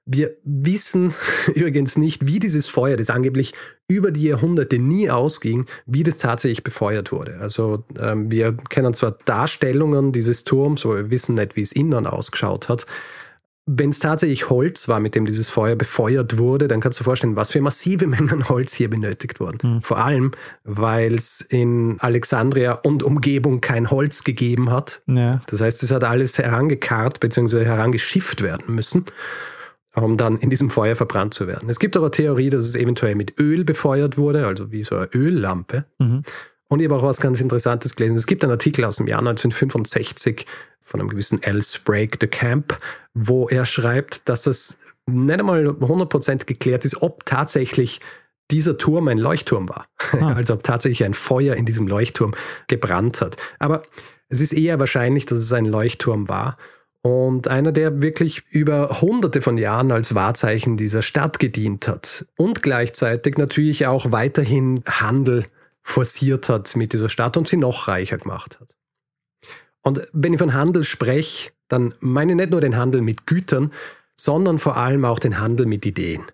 [0.07, 1.15] Wir wissen
[1.55, 3.53] übrigens nicht, wie dieses Feuer, das angeblich
[3.87, 7.39] über die Jahrhunderte nie ausging, wie das tatsächlich befeuert wurde.
[7.41, 12.07] Also ähm, wir kennen zwar Darstellungen dieses Turms, aber wir wissen nicht, wie es innen
[12.07, 12.87] ausgeschaut hat
[13.73, 17.05] wenn es tatsächlich Holz war, mit dem dieses Feuer befeuert wurde, dann kannst du dir
[17.05, 19.75] vorstellen, was für massive Mengen Holz hier benötigt wurden.
[19.75, 19.83] Mhm.
[19.83, 20.33] Vor allem,
[20.65, 25.03] weil es in Alexandria und Umgebung kein Holz gegeben hat.
[25.07, 25.41] Ja.
[25.47, 27.65] Das heißt, es hat alles herangekarrt bzw.
[27.65, 29.05] herangeschifft werden müssen,
[29.95, 31.69] um dann in diesem Feuer verbrannt zu werden.
[31.69, 35.09] Es gibt aber Theorie, dass es eventuell mit Öl befeuert wurde, also wie so eine
[35.15, 35.85] Öllampe.
[35.99, 36.23] Mhm.
[36.67, 38.17] Und ich habe auch was ganz Interessantes gelesen.
[38.17, 40.47] Es gibt einen Artikel aus dem Jahr 1965
[40.91, 41.63] von einem gewissen L.
[41.63, 42.79] Sprague de Camp,
[43.15, 48.01] wo er schreibt, dass es nicht einmal 100% geklärt ist, ob tatsächlich
[48.51, 49.87] dieser Turm ein Leuchtturm war.
[50.13, 50.33] Ah.
[50.41, 52.35] Also ob tatsächlich ein Feuer in diesem Leuchtturm
[52.67, 53.37] gebrannt hat.
[53.59, 53.83] Aber
[54.29, 56.57] es ist eher wahrscheinlich, dass es ein Leuchtturm war.
[57.03, 62.27] Und einer, der wirklich über hunderte von Jahren als Wahrzeichen dieser Stadt gedient hat.
[62.37, 65.47] Und gleichzeitig natürlich auch weiterhin Handel
[65.83, 68.77] forciert hat mit dieser Stadt und sie noch reicher gemacht hat.
[69.83, 73.73] Und wenn ich von Handel spreche, dann meine ich nicht nur den Handel mit Gütern,
[74.19, 76.25] sondern vor allem auch den Handel mit Ideen.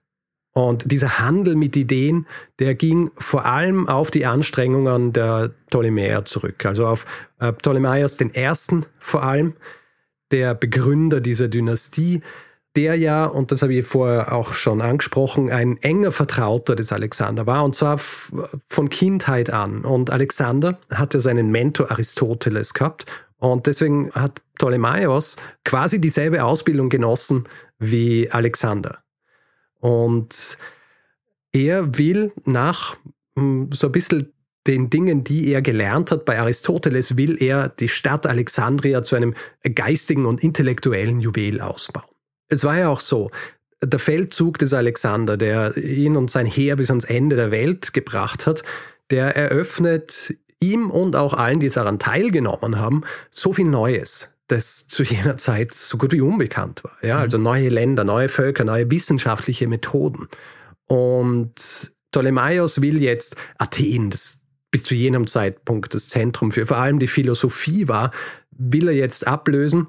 [0.53, 2.27] Und dieser Handel mit Ideen,
[2.59, 7.05] der ging vor allem auf die Anstrengungen der Ptolemäer zurück, also auf
[7.39, 8.51] äh, Ptolemaios I.
[8.99, 9.53] vor allem,
[10.33, 12.23] der Begründer dieser Dynastie,
[12.75, 17.47] der ja, und das habe ich vorher auch schon angesprochen, ein enger Vertrauter des Alexander
[17.47, 19.85] war, und zwar von Kindheit an.
[19.85, 23.07] Und Alexander hatte seinen Mentor Aristoteles gehabt
[23.39, 27.45] und deswegen hat Ptolemaios quasi dieselbe Ausbildung genossen
[27.79, 29.03] wie Alexander.
[29.81, 30.57] Und
[31.53, 32.97] er will nach
[33.37, 34.33] hm, so ein bisschen
[34.67, 39.35] den Dingen, die er gelernt hat bei Aristoteles, will er die Stadt Alexandria zu einem
[39.75, 42.11] geistigen und intellektuellen Juwel ausbauen.
[42.49, 43.31] Es war ja auch so,
[43.83, 48.47] der Feldzug des Alexander, der ihn und sein Heer bis ans Ende der Welt gebracht
[48.47, 48.63] hat,
[49.11, 55.03] der eröffnet ihm und auch allen, die daran teilgenommen haben, so viel Neues, das zu
[55.03, 56.97] jener Zeit so gut wie unbekannt war.
[57.03, 60.29] Ja, also neue Länder, neue Völker, neue wissenschaftliche Methoden.
[60.87, 66.99] Und Ptolemaios will jetzt Athen, das bis zu jenem Zeitpunkt das Zentrum für vor allem
[66.99, 68.11] die Philosophie war,
[68.51, 69.89] will er jetzt ablösen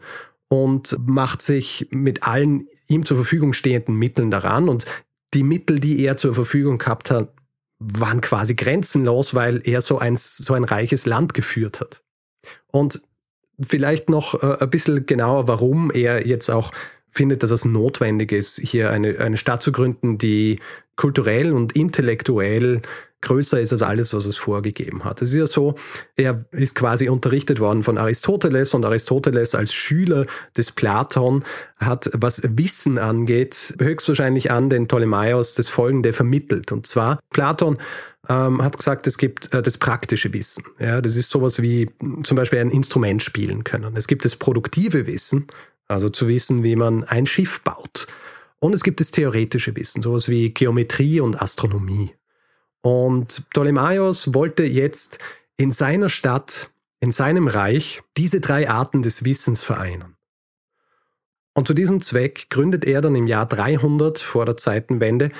[0.49, 4.69] und macht sich mit allen ihm zur Verfügung stehenden Mitteln daran.
[4.69, 4.85] Und
[5.33, 7.33] die Mittel, die er zur Verfügung gehabt hat,
[7.79, 12.01] waren quasi grenzenlos, weil er so ein, so ein reiches Land geführt hat.
[12.67, 13.01] Und
[13.59, 16.71] vielleicht noch äh, ein bisschen genauer, warum er jetzt auch
[17.11, 20.59] findet, dass es notwendig ist, hier eine, eine Stadt zu gründen, die
[20.95, 22.81] kulturell und intellektuell
[23.21, 25.21] größer ist als alles, was es vorgegeben hat.
[25.21, 25.75] Es ist ja so,
[26.15, 30.25] er ist quasi unterrichtet worden von Aristoteles und Aristoteles als Schüler
[30.55, 31.43] des Platon
[31.77, 36.71] hat, was Wissen angeht, höchstwahrscheinlich an den Ptolemaios das Folgende vermittelt.
[36.71, 37.77] Und zwar, Platon
[38.29, 40.63] ähm, hat gesagt, es gibt äh, das praktische Wissen.
[40.79, 41.89] Ja, das ist sowas wie
[42.23, 43.95] zum Beispiel ein Instrument spielen können.
[43.95, 45.47] Es gibt das produktive Wissen,
[45.87, 48.07] also zu wissen, wie man ein Schiff baut.
[48.59, 52.16] Und es gibt das theoretische Wissen, sowas wie Geometrie und Astronomie.
[52.87, 55.19] Und Ptolemaios wollte jetzt
[55.57, 56.69] in seiner Stadt,
[57.01, 60.15] in seinem Reich, diese drei Arten des Wissens vereinen.
[61.53, 65.31] Und zu diesem Zweck gründet er dann im Jahr 300 vor der Zeitenwende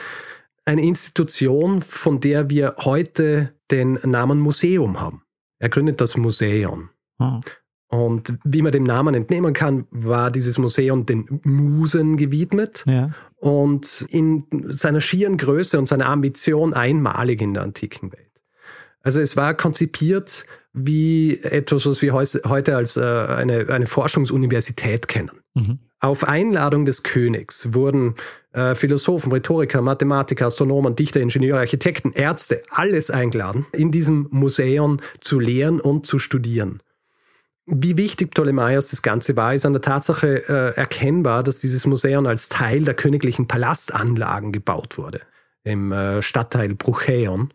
[0.66, 5.22] eine Institution, von der wir heute den Namen Museum haben.
[5.58, 6.90] Er gründet das Museum.
[7.18, 7.40] Oh.
[7.88, 13.12] Und wie man dem Namen entnehmen kann, war dieses Museum den Musen gewidmet ja.
[13.38, 18.24] Und in seiner schieren Größe und seiner Ambition einmalig in der antiken Welt.
[19.02, 25.32] Also es war konzipiert wie etwas, was wir heute als äh, eine, eine Forschungsuniversität kennen.
[25.54, 25.80] Mhm.
[26.00, 28.16] Auf Einladung des Königs wurden
[28.52, 35.40] äh, Philosophen, Rhetoriker, Mathematiker, Astronomen, Dichter, Ingenieure, Architekten, Ärzte, alles eingeladen, in diesem Museum zu
[35.40, 36.82] lehren und zu studieren.
[37.70, 42.26] Wie wichtig Ptolemaios das Ganze war, ist an der Tatsache äh, erkennbar, dass dieses Museum
[42.26, 45.20] als Teil der königlichen Palastanlagen gebaut wurde,
[45.66, 47.54] im äh, Stadtteil Bruchäon.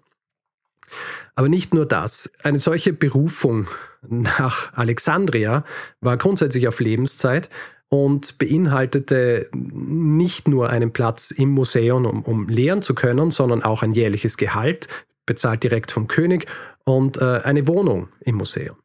[1.34, 2.30] Aber nicht nur das.
[2.42, 3.68] Eine solche Berufung
[4.02, 5.64] nach Alexandria
[6.02, 7.48] war grundsätzlich auf Lebenszeit
[7.88, 13.82] und beinhaltete nicht nur einen Platz im Museum, um, um lehren zu können, sondern auch
[13.82, 14.88] ein jährliches Gehalt,
[15.24, 16.44] bezahlt direkt vom König
[16.84, 18.81] und äh, eine Wohnung im Museum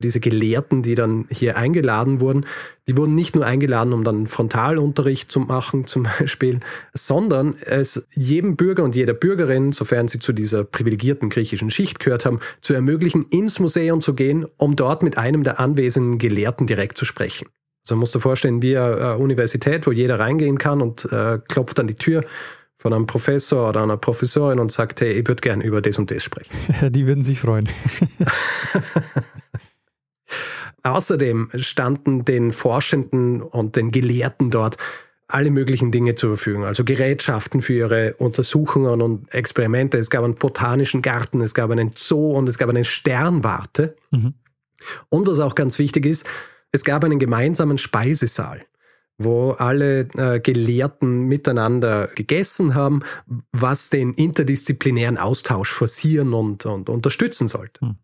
[0.00, 2.46] diese Gelehrten, die dann hier eingeladen wurden,
[2.86, 6.60] die wurden nicht nur eingeladen, um dann Frontalunterricht zu machen zum Beispiel,
[6.94, 12.24] sondern es jedem Bürger und jeder Bürgerin, sofern sie zu dieser privilegierten griechischen Schicht gehört
[12.24, 16.96] haben, zu ermöglichen, ins Museum zu gehen, um dort mit einem der anwesenden Gelehrten direkt
[16.96, 17.48] zu sprechen.
[17.84, 21.80] Also man muss sich vorstellen, wie eine Universität, wo jeder reingehen kann und äh, klopft
[21.80, 22.22] an die Tür
[22.76, 26.10] von einem Professor oder einer Professorin und sagt, hey, ich würde gerne über das und
[26.10, 26.52] das sprechen.
[26.92, 27.68] Die würden sich freuen.
[30.88, 34.76] Außerdem standen den Forschenden und den Gelehrten dort
[35.26, 39.98] alle möglichen Dinge zur Verfügung, also Gerätschaften für ihre Untersuchungen und Experimente.
[39.98, 43.94] Es gab einen botanischen Garten, es gab einen Zoo und es gab eine Sternwarte.
[44.10, 44.34] Mhm.
[45.10, 46.26] Und was auch ganz wichtig ist,
[46.72, 48.64] es gab einen gemeinsamen Speisesaal,
[49.18, 53.02] wo alle äh, Gelehrten miteinander gegessen haben,
[53.52, 57.84] was den interdisziplinären Austausch forcieren und, und unterstützen sollte.
[57.84, 57.96] Mhm.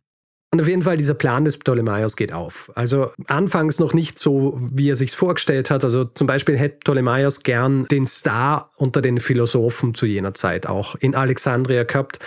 [0.54, 2.70] Und auf jeden Fall, dieser Plan des Ptolemaios geht auf.
[2.76, 5.82] Also anfangs noch nicht so, wie er sich vorgestellt hat.
[5.82, 10.94] Also zum Beispiel hätte Ptolemaios gern den Star unter den Philosophen zu jener Zeit auch
[10.94, 12.20] in Alexandria gehabt.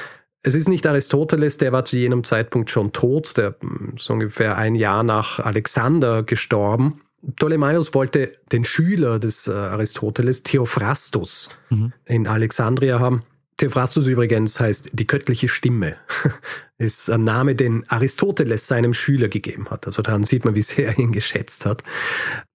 [0.44, 4.58] Es ist nicht Aristoteles, der war zu jenem Zeitpunkt schon tot, der hm, ist ungefähr
[4.58, 7.00] ein Jahr nach Alexander gestorben.
[7.38, 11.94] Ptolemaios wollte den Schüler des äh, Aristoteles, Theophrastus, mhm.
[12.04, 13.24] in Alexandria haben.
[13.56, 15.96] Theophrastus übrigens heißt die göttliche Stimme.
[16.78, 19.88] ist ein Name, den Aristoteles seinem Schüler gegeben hat.
[19.88, 21.84] Also daran sieht man, wie sehr er ihn geschätzt hat.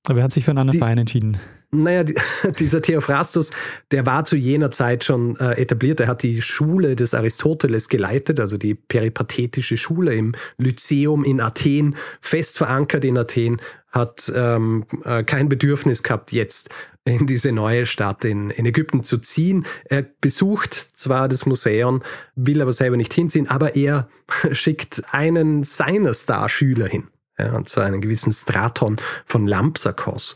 [0.07, 1.39] Aber er hat sich für einen anderen Verein entschieden.
[1.75, 2.15] Naja, die,
[2.59, 3.51] dieser Theophrastus,
[3.91, 6.01] der war zu jener Zeit schon äh, etabliert.
[6.01, 11.97] Er hat die Schule des Aristoteles geleitet, also die peripathetische Schule im Lyzeum in Athen,
[12.21, 13.61] fest verankert in Athen,
[13.93, 16.71] hat ähm, äh, kein Bedürfnis gehabt, jetzt
[17.05, 19.67] in diese neue Stadt in, in Ägypten zu ziehen.
[19.85, 22.03] Er besucht zwar das Museum,
[22.35, 24.09] will aber selber nicht hinziehen, aber er
[24.53, 30.35] schickt einen seiner Starschüler hin, ja, und zwar einen gewissen Straton von Lampsakos,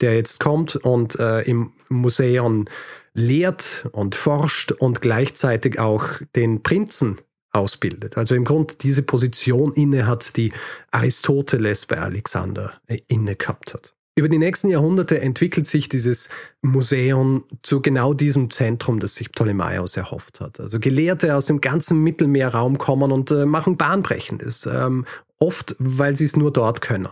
[0.00, 2.66] der jetzt kommt und äh, im Museum
[3.14, 6.04] lehrt und forscht und gleichzeitig auch
[6.34, 7.16] den Prinzen
[7.56, 8.16] ausbildet.
[8.16, 10.52] Also im Grunde diese Position inne hat, die
[10.90, 12.74] Aristoteles bei Alexander
[13.08, 13.96] inne gehabt hat.
[14.18, 16.30] Über die nächsten Jahrhunderte entwickelt sich dieses
[16.62, 20.58] Museum zu genau diesem Zentrum, das sich Ptolemaios erhofft hat.
[20.58, 25.04] Also Gelehrte aus dem ganzen Mittelmeerraum kommen und äh, machen Bahnbrechendes, ähm,
[25.38, 27.10] oft weil sie es nur dort können.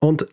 [0.00, 0.28] Und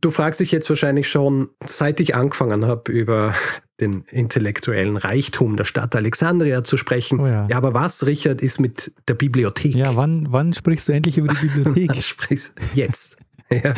[0.00, 3.34] du fragst dich jetzt wahrscheinlich schon, seit ich angefangen habe, über
[3.80, 7.20] den intellektuellen Reichtum der Stadt Alexandria zu sprechen.
[7.20, 7.46] Oh ja.
[7.48, 7.56] ja.
[7.56, 9.74] aber was, Richard, ist mit der Bibliothek?
[9.74, 12.02] Ja, wann, wann sprichst du endlich über die Bibliothek?
[12.02, 13.16] sprichst jetzt.
[13.50, 13.74] ja.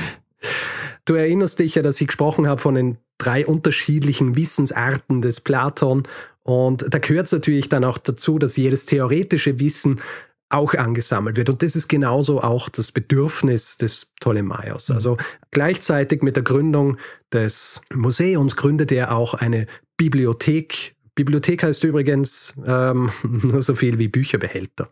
[1.04, 6.02] Du erinnerst dich ja, dass ich gesprochen habe von den drei unterschiedlichen Wissensarten des Platon.
[6.42, 10.00] Und da gehört es natürlich dann auch dazu, dass jedes theoretische Wissen
[10.48, 11.48] auch angesammelt wird.
[11.48, 14.88] Und das ist genauso auch das Bedürfnis des Ptolemaios.
[14.88, 14.94] Mhm.
[14.94, 15.16] Also
[15.50, 16.98] gleichzeitig mit der Gründung
[17.32, 20.94] des Museums gründet er auch eine Bibliothek.
[21.14, 24.90] Bibliothek heißt übrigens ähm, nur so viel wie Bücherbehälter.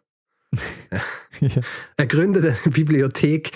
[1.41, 1.51] ja.
[1.97, 3.53] Er gründet eine Bibliothek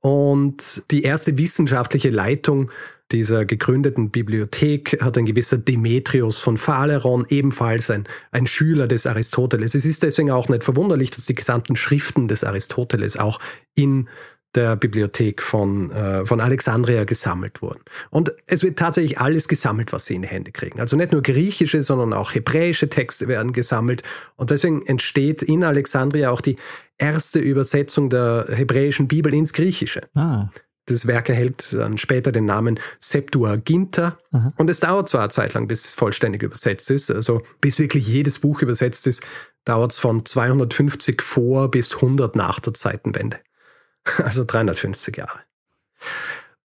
[0.00, 2.70] und die erste wissenschaftliche Leitung
[3.12, 9.74] dieser gegründeten Bibliothek hat ein gewisser Demetrius von Phaleron, ebenfalls ein, ein Schüler des Aristoteles.
[9.74, 13.40] Es ist deswegen auch nicht verwunderlich, dass die gesamten Schriften des Aristoteles auch
[13.74, 14.08] in
[14.54, 17.80] der Bibliothek von, äh, von Alexandria gesammelt wurden.
[18.10, 20.80] Und es wird tatsächlich alles gesammelt, was sie in die Hände kriegen.
[20.80, 24.02] Also nicht nur griechische, sondern auch hebräische Texte werden gesammelt.
[24.36, 26.56] Und deswegen entsteht in Alexandria auch die
[26.98, 30.08] erste Übersetzung der hebräischen Bibel ins Griechische.
[30.14, 30.48] Ah.
[30.90, 34.18] Das Werk erhält dann später den Namen Septuaginta.
[34.32, 34.52] Aha.
[34.56, 37.10] Und es dauert zwar eine Zeit lang, bis es vollständig übersetzt ist.
[37.10, 39.22] Also bis wirklich jedes Buch übersetzt ist,
[39.64, 43.38] dauert es von 250 vor bis 100 nach der Zeitenwende.
[44.18, 45.40] also 350 Jahre.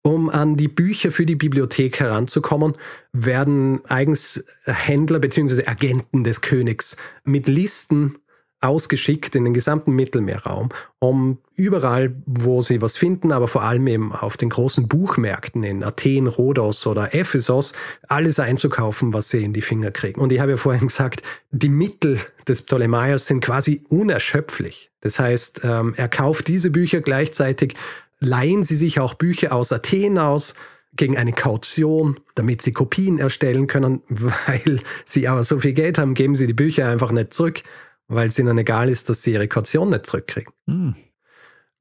[0.04, 2.76] Um an die Bücher für die Bibliothek heranzukommen,
[3.12, 5.66] werden eigens Händler bzw.
[5.66, 8.18] Agenten des Königs mit Listen
[8.62, 14.12] ausgeschickt in den gesamten Mittelmeerraum, um überall, wo sie was finden, aber vor allem eben
[14.12, 17.72] auf den großen Buchmärkten in Athen, Rhodos oder Ephesos,
[18.08, 20.20] alles einzukaufen, was sie in die Finger kriegen.
[20.20, 24.90] Und ich habe ja vorhin gesagt, die Mittel des Ptolemaios sind quasi unerschöpflich.
[25.00, 27.74] Das heißt, ähm, er kauft diese Bücher gleichzeitig,
[28.20, 30.54] leihen sie sich auch Bücher aus Athen aus,
[30.94, 36.14] gegen eine Kaution, damit sie Kopien erstellen können, weil sie aber so viel Geld haben,
[36.14, 37.62] geben sie die Bücher einfach nicht zurück
[38.08, 40.52] weil es ihnen egal ist, dass sie ihre Kaution nicht zurückkriegen.
[40.68, 40.94] Hm.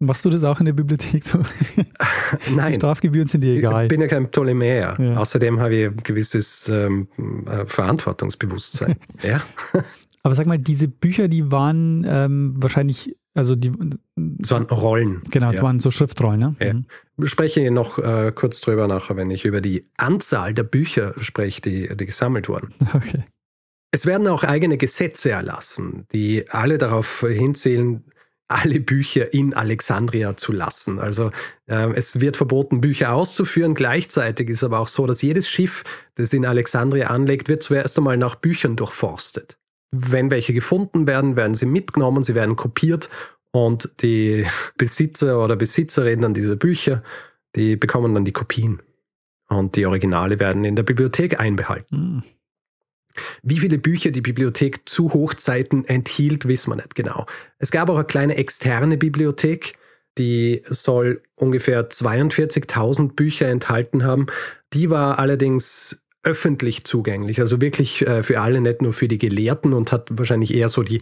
[0.02, 1.38] Machst du das auch in der Bibliothek so?
[2.56, 2.70] Nein.
[2.70, 3.84] Die Strafgebühren sind dir egal.
[3.84, 4.98] Ich bin ja kein Ptolemäer.
[4.98, 5.18] Ja.
[5.18, 7.08] Außerdem habe ich ein gewisses ähm,
[7.46, 8.96] äh, Verantwortungsbewusstsein.
[9.22, 9.42] ja.
[10.24, 13.72] Aber sag mal, diese Bücher, die waren ähm, wahrscheinlich, also die.
[14.42, 15.22] Es waren Rollen.
[15.30, 15.64] Genau, es ja.
[15.64, 16.56] waren so Schriftrollen, ne?
[16.60, 16.74] Ja.
[16.74, 16.86] Mhm.
[17.22, 21.62] Ich spreche noch äh, kurz drüber nachher, wenn ich über die Anzahl der Bücher spreche,
[21.62, 22.74] die, die gesammelt wurden.
[22.94, 23.24] Okay.
[23.92, 28.06] Es werden auch eigene Gesetze erlassen, die alle darauf hinzählen,
[28.48, 31.00] alle Bücher in Alexandria zu lassen.
[31.00, 31.32] Also
[31.68, 33.76] äh, es wird verboten, Bücher auszuführen.
[33.76, 35.84] Gleichzeitig ist aber auch so, dass jedes Schiff,
[36.16, 39.58] das in Alexandria anlegt, wird zuerst einmal nach Büchern durchforstet.
[39.92, 43.10] Wenn welche gefunden werden, werden sie mitgenommen, sie werden kopiert
[43.52, 44.46] und die
[44.78, 47.04] Besitzer oder Besitzerinnen dieser Bücher,
[47.56, 48.82] die bekommen dann die Kopien.
[49.50, 52.16] Und die Originale werden in der Bibliothek einbehalten.
[52.16, 52.24] Mhm.
[53.44, 57.26] Wie viele Bücher die Bibliothek zu Hochzeiten enthielt, wissen wir nicht genau.
[57.60, 59.78] Es gab auch eine kleine externe Bibliothek,
[60.18, 64.28] die soll ungefähr 42.000 Bücher enthalten haben.
[64.74, 69.74] Die war allerdings öffentlich zugänglich, also wirklich äh, für alle, nicht nur für die Gelehrten
[69.74, 71.02] und hat wahrscheinlich eher so die,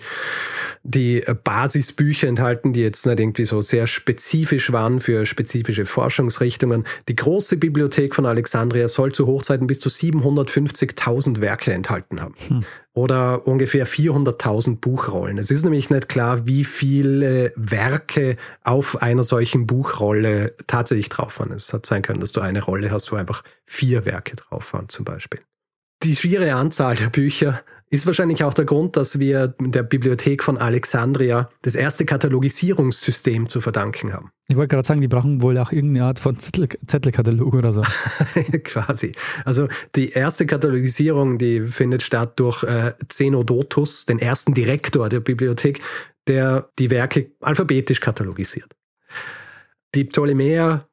[0.83, 6.85] die Basisbücher enthalten, die jetzt nicht irgendwie so sehr spezifisch waren für spezifische Forschungsrichtungen.
[7.09, 12.35] Die große Bibliothek von Alexandria soll zu Hochzeiten bis zu 750.000 Werke enthalten haben.
[12.47, 12.63] Hm
[12.99, 15.37] oder ungefähr 400.000 Buchrollen.
[15.37, 18.35] Es ist nämlich nicht klar, wie viele Werke
[18.65, 21.53] auf einer solchen Buchrolle tatsächlich drauf waren.
[21.53, 24.89] Es hat sein können, dass du eine Rolle hast, wo einfach vier Werke drauf waren
[24.89, 25.39] zum Beispiel.
[26.03, 30.43] Die schiere Anzahl der Bücher ist wahrscheinlich auch der Grund, dass wir in der Bibliothek
[30.43, 34.31] von Alexandria das erste Katalogisierungssystem zu verdanken haben.
[34.47, 37.81] Ich wollte gerade sagen, die brauchen wohl auch irgendeine Art von Zettel, Zettelkatalog oder so.
[38.63, 39.13] Quasi.
[39.43, 45.81] Also die erste Katalogisierung, die findet statt durch äh, Zenodotus, den ersten Direktor der Bibliothek,
[46.27, 48.75] der die Werke alphabetisch katalogisiert.
[49.95, 50.88] Die Ptolemäer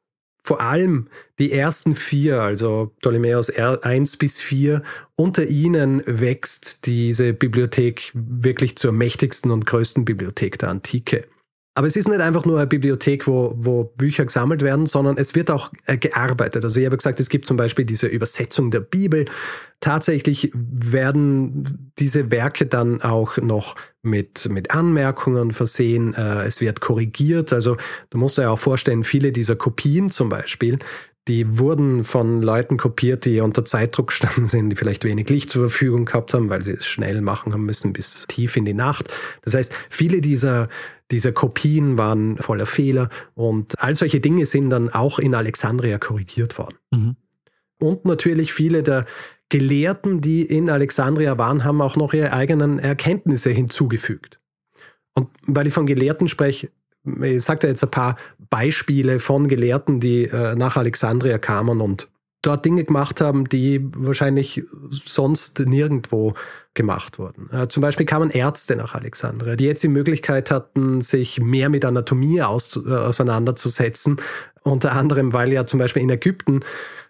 [0.47, 1.09] vor allem
[1.41, 4.81] die ersten vier, also Ptolemäus 1 bis 4,
[5.17, 11.27] unter ihnen wächst diese Bibliothek wirklich zur mächtigsten und größten Bibliothek der Antike.
[11.77, 15.35] Aber es ist nicht einfach nur eine Bibliothek, wo, wo Bücher gesammelt werden, sondern es
[15.35, 16.65] wird auch äh, gearbeitet.
[16.65, 19.27] Also ich habe gesagt, es gibt zum Beispiel diese Übersetzung der Bibel.
[19.81, 26.15] Tatsächlich werden diese Werke dann auch noch mit, mit Anmerkungen versehen.
[26.15, 27.53] Äh, es wird korrigiert.
[27.53, 27.77] Also
[28.09, 30.79] du musst dir auch vorstellen, viele dieser Kopien zum Beispiel,
[31.29, 35.69] die wurden von Leuten kopiert, die unter Zeitdruck standen sind, die vielleicht wenig Licht zur
[35.69, 39.13] Verfügung gehabt haben, weil sie es schnell machen haben müssen bis tief in die Nacht.
[39.43, 40.69] Das heißt, viele dieser,
[41.11, 46.59] dieser Kopien waren voller Fehler und all solche Dinge sind dann auch in Alexandria korrigiert
[46.59, 46.77] worden.
[46.93, 47.17] Mhm.
[47.79, 49.05] Und natürlich viele der
[49.49, 54.41] Gelehrten, die in Alexandria waren, haben auch noch ihre eigenen Erkenntnisse hinzugefügt.
[55.15, 56.71] Und weil ich von Gelehrten spreche,
[57.23, 58.17] ich sagte jetzt ein paar
[58.51, 62.09] Beispiele von Gelehrten, die äh, nach Alexandria kamen und
[62.43, 66.35] dort Dinge gemacht haben, die wahrscheinlich sonst nirgendwo
[66.75, 67.51] gemacht wurden.
[67.51, 71.85] Äh, zum Beispiel kamen Ärzte nach Alexandria, die jetzt die Möglichkeit hatten, sich mehr mit
[71.85, 74.17] Anatomie äh, auseinanderzusetzen.
[74.63, 76.61] Unter anderem, weil ja zum Beispiel in Ägypten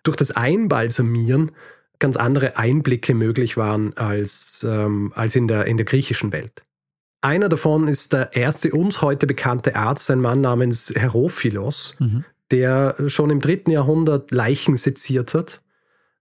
[0.02, 1.52] durch das Einbalsamieren
[1.98, 6.65] ganz andere Einblicke möglich waren als, ähm, als in, der, in der griechischen Welt.
[7.26, 12.24] Einer davon ist der erste uns heute bekannte Arzt, ein Mann namens Herophilos, mhm.
[12.52, 15.60] der schon im dritten Jahrhundert Leichen seziert hat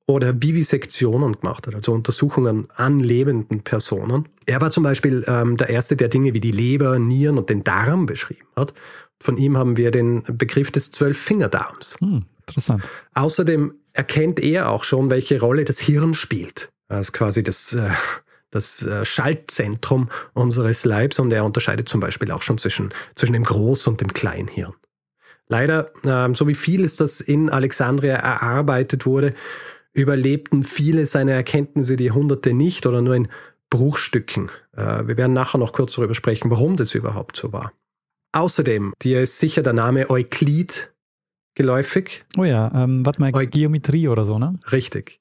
[0.08, 4.28] oder Vivisektionen gemacht hat, also Untersuchungen an lebenden Personen.
[4.47, 7.64] Er war zum Beispiel ähm, der Erste, der Dinge wie die Leber, Nieren und den
[7.64, 8.74] Darm beschrieben hat.
[9.20, 11.97] Von ihm haben wir den Begriff des Zwölffingerdarms.
[11.99, 12.84] Hm, interessant.
[13.14, 16.72] Außerdem erkennt er auch schon, welche Rolle das Hirn spielt.
[16.88, 17.91] Das ist quasi das äh,
[18.52, 23.43] das äh, Schaltzentrum unseres Leibs und er unterscheidet zum Beispiel auch schon zwischen, zwischen dem
[23.43, 24.74] Groß- und dem Kleinhirn.
[25.48, 29.34] Leider, ähm, so wie vieles, das in Alexandria erarbeitet wurde,
[29.93, 33.28] überlebten viele seiner Erkenntnisse die Jahrhunderte nicht oder nur in
[33.70, 34.50] Bruchstücken.
[34.76, 37.74] Äh, wir werden nachher noch kurz darüber sprechen, warum das überhaupt so war.
[38.32, 40.93] Außerdem, dir ist sicher der Name Euklid
[41.56, 42.26] geläufig.
[42.38, 44.60] Oh ja, ähm, warte mal, Geometrie oder so, ne?
[44.72, 45.20] Richtig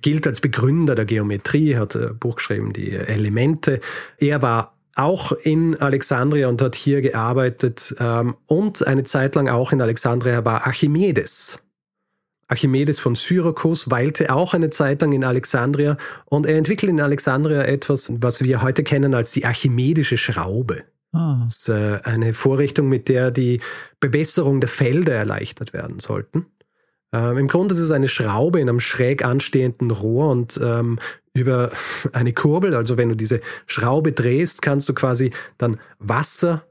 [0.00, 3.80] gilt als Begründer der Geometrie, hat ein Buch geschrieben, die Elemente.
[4.18, 9.72] Er war auch in Alexandria und hat hier gearbeitet ähm, und eine Zeit lang auch
[9.72, 11.58] in Alexandria war Archimedes.
[12.48, 17.62] Archimedes von Syrakus weilte auch eine Zeit lang in Alexandria und er entwickelt in Alexandria
[17.62, 20.84] etwas, was wir heute kennen als die archimedische Schraube.
[21.12, 21.42] Ah.
[21.44, 23.60] Das ist äh, eine Vorrichtung, mit der die
[24.00, 26.46] Bewässerung der Felder erleichtert werden sollten.
[27.12, 30.98] Ähm, Im Grunde ist es eine Schraube in einem schräg anstehenden Rohr und ähm,
[31.34, 31.70] über
[32.12, 36.64] eine Kurbel, also wenn du diese Schraube drehst, kannst du quasi dann Wasser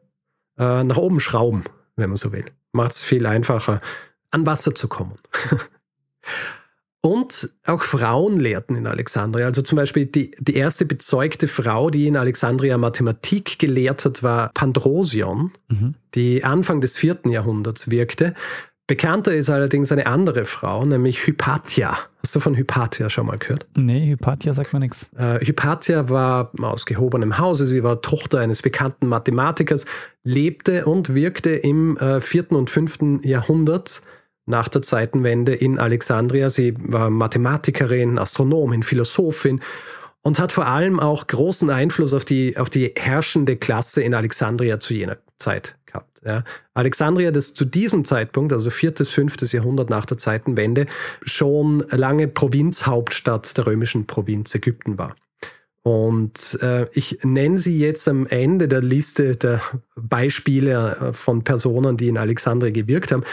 [0.58, 1.64] äh, nach oben schrauben,
[1.96, 2.46] wenn man so will.
[2.72, 3.82] Macht es viel einfacher,
[4.32, 5.18] an Wasser zu kommen.
[7.04, 9.48] Und auch Frauen lehrten in Alexandria.
[9.48, 14.52] Also zum Beispiel die, die erste bezeugte Frau, die in Alexandria Mathematik gelehrt hat, war
[14.54, 15.96] Pandrosion, mhm.
[16.14, 18.36] die Anfang des vierten Jahrhunderts wirkte.
[18.92, 21.98] Bekannter ist allerdings eine andere Frau, nämlich Hypatia.
[22.22, 23.66] Hast du von Hypatia schon mal gehört?
[23.78, 25.10] Nee, Hypatia sagt mir nichts.
[25.18, 27.66] Äh, Hypatia war aus gehobenem Hause.
[27.68, 29.86] Sie war Tochter eines bekannten Mathematikers,
[30.26, 34.02] lebte und wirkte im äh, vierten und fünften Jahrhundert
[34.46, 36.50] nach der Zeitenwende in Alexandria.
[36.50, 39.62] Sie war Mathematikerin, Astronomin, Philosophin
[40.22, 44.82] und hat vor allem auch großen Einfluss auf die, auf die herrschende Klasse in Alexandria
[44.82, 45.78] zu jener Zeit.
[46.24, 46.44] Ja.
[46.74, 50.86] Alexandria, das zu diesem Zeitpunkt, also viertes, fünftes Jahrhundert nach der Zeitenwende,
[51.24, 55.16] schon lange Provinzhauptstadt der römischen Provinz Ägypten war.
[55.84, 59.62] Und äh, ich nenne sie jetzt am Ende der Liste der
[59.96, 63.24] Beispiele äh, von Personen, die in Alexandria gewirkt haben,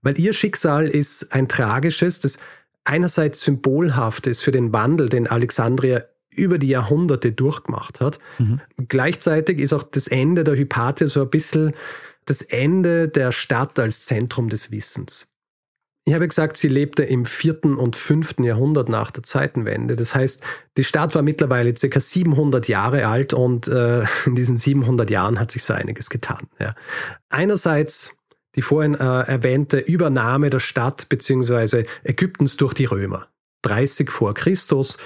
[0.00, 2.38] weil ihr Schicksal ist ein tragisches, das
[2.84, 8.18] einerseits symbolhaft ist für den Wandel, den Alexandria über die Jahrhunderte durchgemacht hat.
[8.38, 8.60] Mhm.
[8.88, 11.72] Gleichzeitig ist auch das Ende der Hypatia so ein bisschen
[12.30, 15.32] das Ende der Stadt als Zentrum des Wissens.
[16.04, 19.94] Ich habe gesagt, sie lebte im vierten und fünften Jahrhundert nach der Zeitenwende.
[19.94, 20.42] Das heißt,
[20.78, 22.00] die Stadt war mittlerweile ca.
[22.00, 26.46] 700 Jahre alt und äh, in diesen 700 Jahren hat sich so einiges getan.
[26.58, 26.74] Ja.
[27.28, 28.18] Einerseits
[28.54, 31.84] die vorhin äh, erwähnte Übernahme der Stadt bzw.
[32.02, 33.28] Ägyptens durch die Römer.
[33.62, 34.98] 30 vor Christus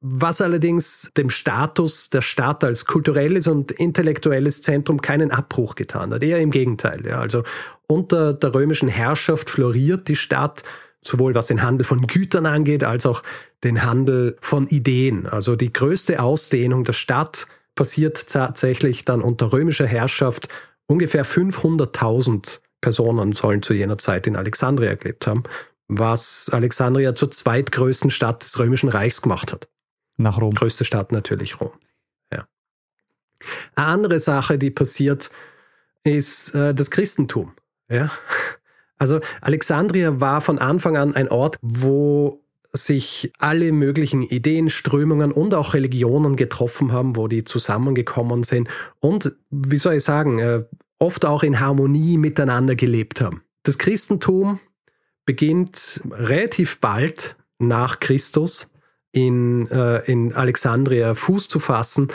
[0.00, 6.22] was allerdings dem Status der Stadt als kulturelles und intellektuelles Zentrum keinen Abbruch getan hat.
[6.22, 7.04] Eher im Gegenteil.
[7.06, 7.20] Ja.
[7.20, 7.42] Also
[7.86, 10.62] unter der römischen Herrschaft floriert die Stadt,
[11.02, 13.22] sowohl was den Handel von Gütern angeht, als auch
[13.64, 15.26] den Handel von Ideen.
[15.26, 20.48] Also die größte Ausdehnung der Stadt passiert tatsächlich dann unter römischer Herrschaft.
[20.86, 25.44] Ungefähr 500.000 Personen sollen zu jener Zeit in Alexandria gelebt haben,
[25.88, 29.68] was Alexandria zur zweitgrößten Stadt des Römischen Reichs gemacht hat.
[30.16, 30.54] Nach Rom.
[30.54, 31.72] Größte Stadt natürlich Rom.
[32.32, 32.46] Ja.
[33.74, 35.30] Eine andere Sache, die passiert
[36.04, 37.52] ist äh, das Christentum.
[37.88, 38.10] Ja?
[38.98, 42.40] Also Alexandria war von Anfang an ein Ort, wo
[42.72, 48.68] sich alle möglichen Ideen, Strömungen und auch Religionen getroffen haben, wo die zusammengekommen sind
[49.00, 50.64] und, wie soll ich sagen, äh,
[50.98, 53.42] oft auch in Harmonie miteinander gelebt haben.
[53.62, 54.60] Das Christentum
[55.24, 58.72] beginnt relativ bald nach Christus
[59.12, 62.08] in, äh, in Alexandria Fuß zu fassen.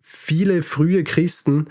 [0.00, 1.66] Viele frühe Christen,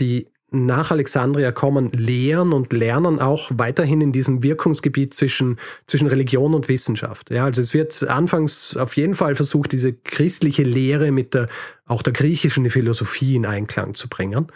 [0.00, 6.54] die nach Alexandria kommen, lehren und lernen auch weiterhin in diesem Wirkungsgebiet zwischen, zwischen Religion
[6.54, 7.30] und Wissenschaft.
[7.30, 11.48] Ja, also es wird anfangs auf jeden Fall versucht, diese christliche Lehre mit der,
[11.84, 14.46] auch der griechischen Philosophie in Einklang zu bringen.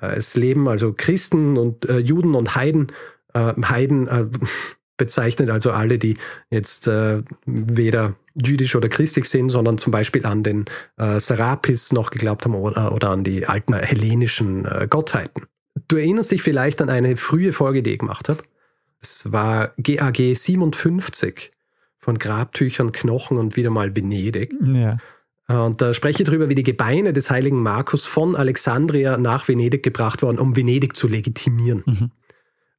[0.00, 2.88] Äh, es leben also Christen und äh, Juden und Heiden,
[3.34, 4.26] äh, Heiden äh,
[4.96, 6.16] bezeichnet also alle, die
[6.50, 10.64] jetzt äh, weder jüdisch oder christlich sind, sondern zum Beispiel an den
[10.96, 15.44] äh, Serapis noch geglaubt haben oder, oder an die alten hellenischen äh, Gottheiten.
[15.88, 18.42] Du erinnerst dich vielleicht an eine frühe Folge, die ich gemacht habe.
[19.00, 21.52] Es war GAG 57
[21.98, 24.54] von Grabtüchern, Knochen und wieder mal Venedig.
[24.62, 24.98] Ja.
[25.46, 29.82] Und da spreche ich darüber, wie die Gebeine des heiligen Markus von Alexandria nach Venedig
[29.82, 31.82] gebracht wurden, um Venedig zu legitimieren.
[31.84, 32.10] Mhm.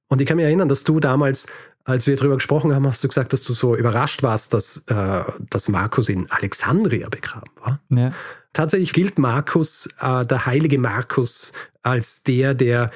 [0.08, 1.48] Und ich kann mich erinnern, dass du damals
[1.86, 5.24] als wir darüber gesprochen haben, hast du gesagt, dass du so überrascht warst, dass, äh,
[5.50, 7.80] dass Markus in Alexandria begraben war.
[7.90, 8.12] Ja.
[8.54, 12.90] Tatsächlich gilt Markus, äh, der heilige Markus, als der, der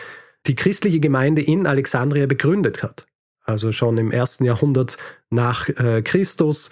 [0.48, 3.06] die christliche Gemeinde in Alexandria begründet hat.
[3.44, 4.98] Also schon im ersten Jahrhundert
[5.30, 6.72] nach äh, Christus.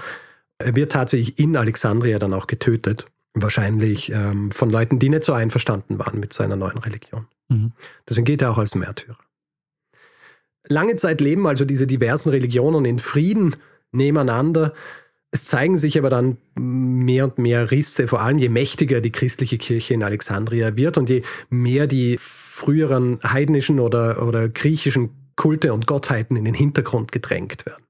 [0.57, 3.05] Er wird tatsächlich in Alexandria dann auch getötet.
[3.35, 7.27] Wahrscheinlich ähm, von Leuten, die nicht so einverstanden waren mit seiner neuen Religion.
[7.49, 7.73] Mhm.
[8.09, 9.17] Deswegen geht er auch als Märtyrer
[10.69, 13.55] lange Zeit leben also diese diversen Religionen in Frieden
[13.91, 14.73] nebeneinander.
[15.31, 19.57] Es zeigen sich aber dann mehr und mehr Risse, vor allem je mächtiger die christliche
[19.57, 25.85] Kirche in Alexandria wird und je mehr die früheren heidnischen oder, oder griechischen Kulte und
[25.85, 27.83] Gottheiten in den Hintergrund gedrängt werden.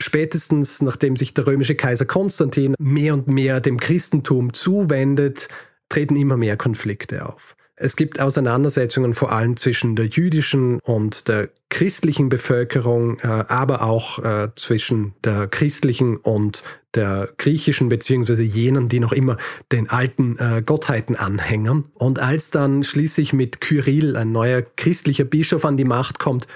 [0.00, 5.48] Spätestens nachdem sich der römische Kaiser Konstantin mehr und mehr dem Christentum zuwendet,
[5.88, 7.56] treten immer mehr Konflikte auf.
[7.82, 14.20] Es gibt Auseinandersetzungen vor allem zwischen der jüdischen und der christlichen Bevölkerung, äh, aber auch
[14.20, 16.62] äh, zwischen der christlichen und
[16.94, 19.36] der griechischen, beziehungsweise jenen, die noch immer
[19.72, 21.86] den alten äh, Gottheiten anhängern.
[21.94, 26.46] Und als dann schließlich mit Kyrill ein neuer christlicher Bischof an die Macht kommt,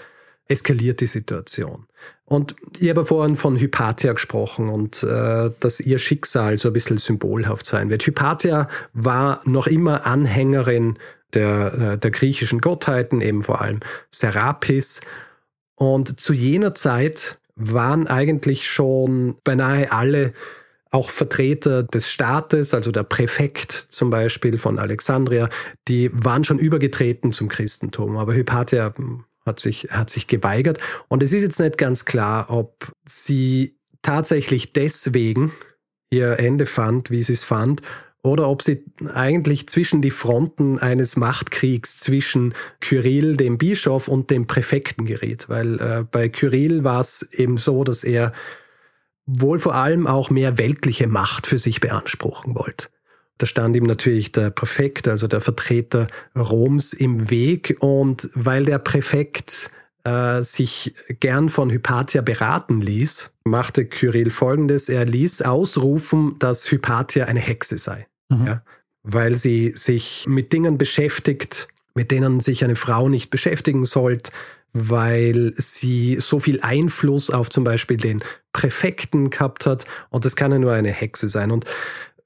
[0.47, 1.87] eskaliert die Situation.
[2.25, 6.99] Und ich habe vorhin von Hypatia gesprochen und äh, dass ihr Schicksal so ein bisschen
[6.99, 8.07] symbolhaft sein wird.
[8.07, 10.99] Hypatia war noch immer Anhängerin
[11.35, 15.01] der, äh, der griechischen Gottheiten, eben vor allem Serapis.
[15.75, 20.33] Und zu jener Zeit waren eigentlich schon beinahe alle
[20.91, 25.49] auch Vertreter des Staates, also der Präfekt zum Beispiel von Alexandria,
[25.89, 28.17] die waren schon übergetreten zum Christentum.
[28.17, 28.95] Aber Hypatia
[29.45, 30.79] hat sich, hat sich geweigert.
[31.09, 35.53] Und es ist jetzt nicht ganz klar, ob sie tatsächlich deswegen
[36.11, 37.83] ihr Ende fand, wie sie es fand,
[38.27, 44.47] oder ob sie eigentlich zwischen die Fronten eines Machtkriegs zwischen Kyrill, dem Bischof, und dem
[44.47, 45.49] Präfekten gerät.
[45.49, 48.33] Weil äh, bei Kyrill war es eben so, dass er
[49.27, 52.89] wohl vor allem auch mehr weltliche Macht für sich beanspruchen wollte.
[53.39, 56.07] Da stand ihm natürlich der Präfekt, also der Vertreter
[56.37, 57.77] Roms im Weg.
[57.81, 59.71] Und weil der Präfekt
[60.05, 64.89] äh, sich gern von Hypatia beraten ließ, machte Kyrill folgendes.
[64.89, 68.47] Er ließ ausrufen, dass Hypatia eine Hexe sei mhm.
[68.47, 68.63] ja,
[69.03, 74.31] weil sie sich mit Dingen beschäftigt, mit denen sich eine Frau nicht beschäftigen sollte,
[74.73, 78.23] weil sie so viel Einfluss auf zum Beispiel den
[78.53, 81.51] Präfekten gehabt hat und das kann ja nur eine Hexe sein.
[81.51, 81.65] Und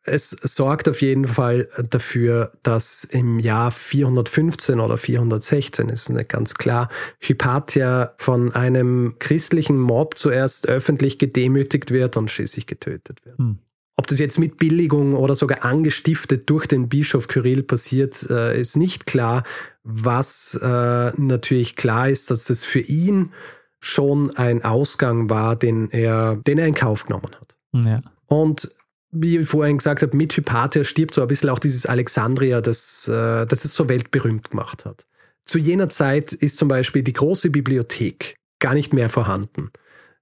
[0.03, 6.55] es sorgt auf jeden Fall dafür, dass im Jahr 415 oder 416, ist nicht ganz
[6.55, 6.88] klar,
[7.20, 13.38] Hypatia von einem christlichen Mob zuerst öffentlich gedemütigt wird und schließlich getötet wird.
[13.38, 13.59] Hm.
[14.01, 18.78] Ob das jetzt mit Billigung oder sogar angestiftet durch den Bischof Kyrill passiert, äh, ist
[18.78, 19.42] nicht klar.
[19.82, 23.30] Was äh, natürlich klar ist, dass es für ihn
[23.78, 27.55] schon ein Ausgang war, den er, den er in Kauf genommen hat.
[27.74, 28.01] Ja.
[28.24, 28.74] Und
[29.11, 33.07] wie ich vorhin gesagt habe, mit Hypatia stirbt so ein bisschen auch dieses Alexandria, das,
[33.07, 35.05] äh, das es so weltberühmt gemacht hat.
[35.44, 39.70] Zu jener Zeit ist zum Beispiel die große Bibliothek gar nicht mehr vorhanden.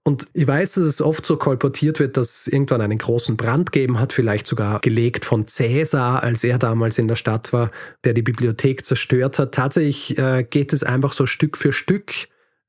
[0.09, 3.73] Und ich weiß, dass es oft so kolportiert wird, dass es irgendwann einen großen Brand
[3.73, 7.71] gegeben hat, vielleicht sogar gelegt von Cäsar, als er damals in der Stadt war,
[8.05, 9.53] der die Bibliothek zerstört hat.
[9.53, 12.11] Tatsächlich äh, geht es einfach so Stück für Stück.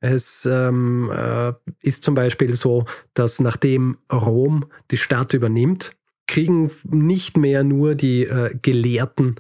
[0.02, 2.84] Es ähm, äh, ist zum Beispiel so,
[3.14, 5.96] dass nachdem Rom die Stadt übernimmt,
[6.28, 9.36] kriegen nicht mehr nur die äh, Gelehrten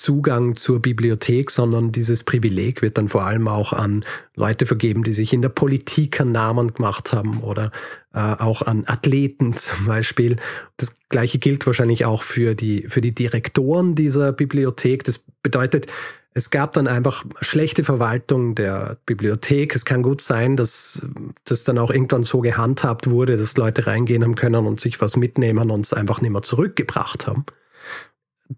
[0.00, 5.12] Zugang zur Bibliothek, sondern dieses Privileg wird dann vor allem auch an Leute vergeben, die
[5.12, 7.70] sich in der Politik einen Namen gemacht haben oder
[8.14, 10.36] äh, auch an Athleten zum Beispiel.
[10.78, 15.04] Das gleiche gilt wahrscheinlich auch für die, für die Direktoren dieser Bibliothek.
[15.04, 15.86] Das bedeutet,
[16.32, 19.74] es gab dann einfach schlechte Verwaltung der Bibliothek.
[19.74, 21.02] Es kann gut sein, dass
[21.44, 25.16] das dann auch irgendwann so gehandhabt wurde, dass Leute reingehen haben können und sich was
[25.16, 27.44] mitnehmen und es einfach nicht mehr zurückgebracht haben.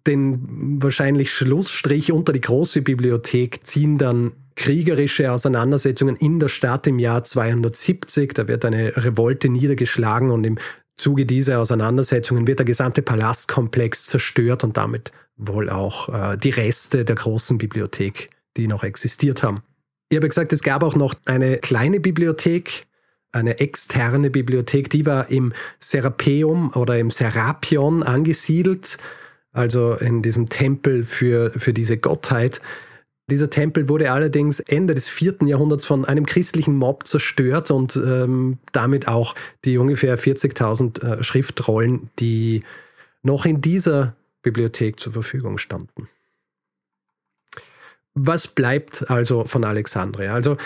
[0.07, 6.99] Den wahrscheinlich Schlussstrich unter die große Bibliothek ziehen dann kriegerische Auseinandersetzungen in der Stadt im
[6.99, 8.33] Jahr 270.
[8.35, 10.59] Da wird eine Revolte niedergeschlagen und im
[10.97, 17.05] Zuge dieser Auseinandersetzungen wird der gesamte Palastkomplex zerstört und damit wohl auch äh, die Reste
[17.05, 19.63] der großen Bibliothek, die noch existiert haben.
[20.11, 22.87] Ich habe gesagt, es gab auch noch eine kleine Bibliothek,
[23.33, 28.99] eine externe Bibliothek, die war im Serapeum oder im Serapion angesiedelt,
[29.53, 32.61] also in diesem Tempel für, für diese Gottheit.
[33.31, 38.59] Dieser Tempel wurde allerdings Ende des vierten Jahrhunderts von einem christlichen Mob zerstört und ähm,
[38.73, 39.35] damit auch
[39.65, 42.63] die ungefähr 40.000 äh, Schriftrollen, die
[43.23, 46.09] noch in dieser Bibliothek zur Verfügung standen.
[48.15, 50.35] Was bleibt also von Alexandria?
[50.35, 50.57] Also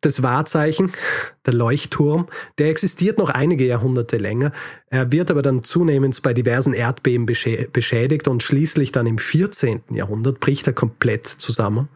[0.00, 0.92] das Wahrzeichen,
[1.44, 2.26] der Leuchtturm,
[2.58, 4.52] der existiert noch einige Jahrhunderte länger.
[4.88, 9.82] Er wird aber dann zunehmend bei diversen Erdbeben beschädigt und schließlich dann im 14.
[9.90, 11.88] Jahrhundert bricht er komplett zusammen.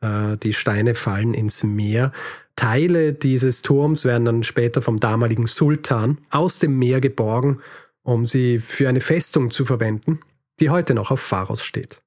[0.00, 2.12] Äh, die Steine fallen ins Meer.
[2.56, 7.60] Teile dieses Turms werden dann später vom damaligen Sultan aus dem Meer geborgen,
[8.02, 10.20] um sie für eine Festung zu verwenden
[10.60, 12.01] die heute noch auf Pharos steht.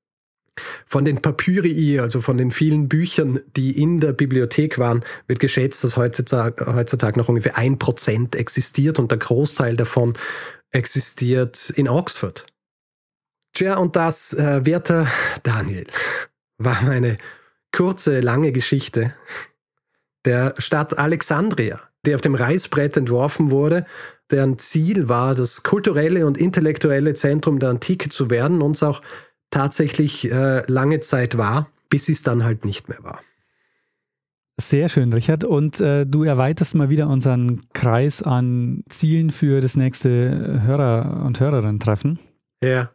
[0.86, 5.84] Von den Papyrii, also von den vielen Büchern, die in der Bibliothek waren, wird geschätzt,
[5.84, 10.14] dass heutzutage, heutzutage noch ungefähr ein Prozent existiert und der Großteil davon
[10.72, 12.46] existiert in Oxford.
[13.54, 15.08] Tja, und das, äh, werter
[15.44, 15.88] Daniel,
[16.58, 17.18] war meine
[17.72, 19.14] kurze, lange Geschichte
[20.26, 23.86] der Stadt Alexandria, die auf dem Reißbrett entworfen wurde
[24.32, 29.02] deren Ziel war, das kulturelle und intellektuelle Zentrum der Antike zu werden und auch
[29.56, 33.22] tatsächlich äh, lange Zeit war, bis es dann halt nicht mehr war.
[34.60, 35.46] Sehr schön, Richard.
[35.46, 41.40] Und äh, du erweiterst mal wieder unseren Kreis an Zielen für das nächste Hörer- und
[41.40, 42.20] Hörerinnen-Treffen.
[42.62, 42.92] Ja.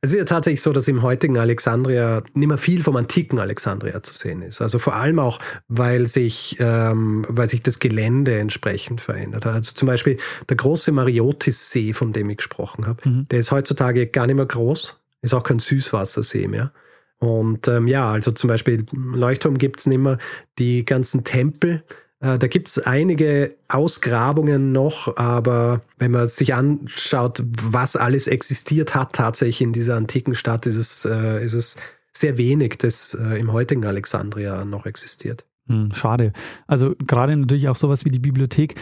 [0.00, 4.00] Es ist ja tatsächlich so, dass im heutigen Alexandria nicht mehr viel vom antiken Alexandria
[4.02, 4.62] zu sehen ist.
[4.62, 9.54] Also vor allem auch, weil sich, ähm, weil sich das Gelände entsprechend verändert hat.
[9.54, 10.16] Also zum Beispiel
[10.48, 13.28] der große Mariotis-See, von dem ich gesprochen habe, mhm.
[13.28, 16.72] der ist heutzutage gar nicht mehr groß, ist auch kein Süßwassersee mehr.
[17.18, 20.18] Und ähm, ja, also zum Beispiel Leuchtturm gibt es nicht mehr.
[20.58, 21.82] Die ganzen Tempel,
[22.20, 28.94] äh, da gibt es einige Ausgrabungen noch, aber wenn man sich anschaut, was alles existiert
[28.94, 31.76] hat tatsächlich in dieser antiken Stadt, ist es, äh, ist es
[32.12, 35.44] sehr wenig, das äh, im heutigen Alexandria noch existiert.
[35.66, 36.32] Hm, schade.
[36.66, 38.74] Also gerade natürlich auch sowas wie die Bibliothek,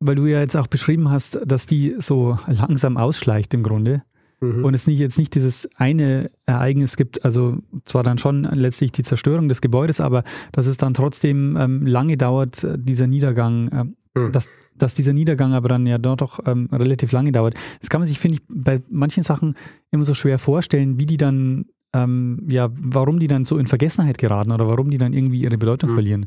[0.00, 4.02] weil du ja jetzt auch beschrieben hast, dass die so langsam ausschleicht im Grunde.
[4.44, 4.64] Mhm.
[4.64, 9.02] Und es nicht jetzt nicht dieses eine Ereignis gibt, also zwar dann schon letztlich die
[9.02, 13.68] Zerstörung des Gebäudes, aber dass es dann trotzdem ähm, lange dauert, äh, dieser Niedergang,
[14.14, 14.32] äh, mhm.
[14.32, 17.54] dass, dass dieser Niedergang aber dann ja dort doch ähm, relativ lange dauert.
[17.80, 19.54] Das kann man sich, finde ich, bei manchen Sachen
[19.90, 24.18] immer so schwer vorstellen, wie die dann, ähm, ja, warum die dann so in Vergessenheit
[24.18, 25.94] geraten oder warum die dann irgendwie ihre Bedeutung mhm.
[25.94, 26.26] verlieren.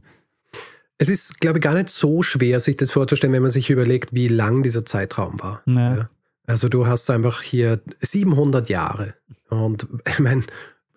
[0.99, 4.13] Es ist, glaube ich, gar nicht so schwer, sich das vorzustellen, wenn man sich überlegt,
[4.13, 5.61] wie lang dieser Zeitraum war.
[5.68, 5.95] Ja.
[5.95, 6.09] Ja.
[6.47, 9.13] Also du hast einfach hier 700 Jahre.
[9.49, 10.43] Und ich meine,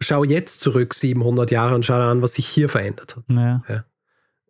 [0.00, 3.24] schau jetzt zurück 700 Jahre und schau an, was sich hier verändert hat.
[3.28, 3.62] Ja.
[3.68, 3.84] Ja.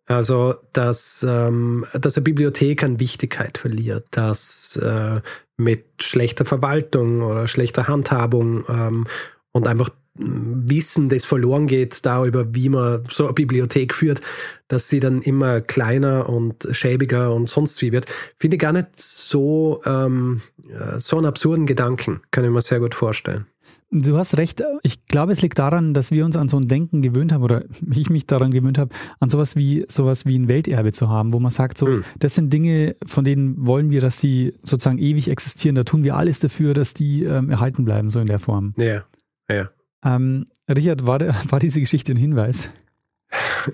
[0.07, 5.21] Also, dass, ähm, dass eine Bibliothek an Wichtigkeit verliert, dass äh,
[5.57, 9.07] mit schlechter Verwaltung oder schlechter Handhabung ähm,
[9.51, 14.21] und einfach Wissen, das verloren geht darüber, wie man so eine Bibliothek führt,
[14.67, 18.07] dass sie dann immer kleiner und schäbiger und sonst wie wird,
[18.37, 22.21] finde ich gar nicht so, ähm, äh, so einen absurden Gedanken.
[22.31, 23.45] Kann ich mir sehr gut vorstellen.
[23.93, 24.63] Du hast recht.
[24.83, 27.63] Ich glaube, es liegt daran, dass wir uns an so ein Denken gewöhnt haben oder
[27.93, 31.39] ich mich daran gewöhnt habe, an sowas wie sowas wie ein Welterbe zu haben, wo
[31.39, 32.03] man sagt, so, hm.
[32.19, 35.75] das sind Dinge, von denen wollen wir, dass sie sozusagen ewig existieren.
[35.75, 38.73] Da tun wir alles dafür, dass die ähm, erhalten bleiben, so in der Form.
[38.77, 39.03] Ja,
[39.49, 39.69] ja.
[40.03, 42.69] Ähm, Richard, war, war diese Geschichte ein Hinweis?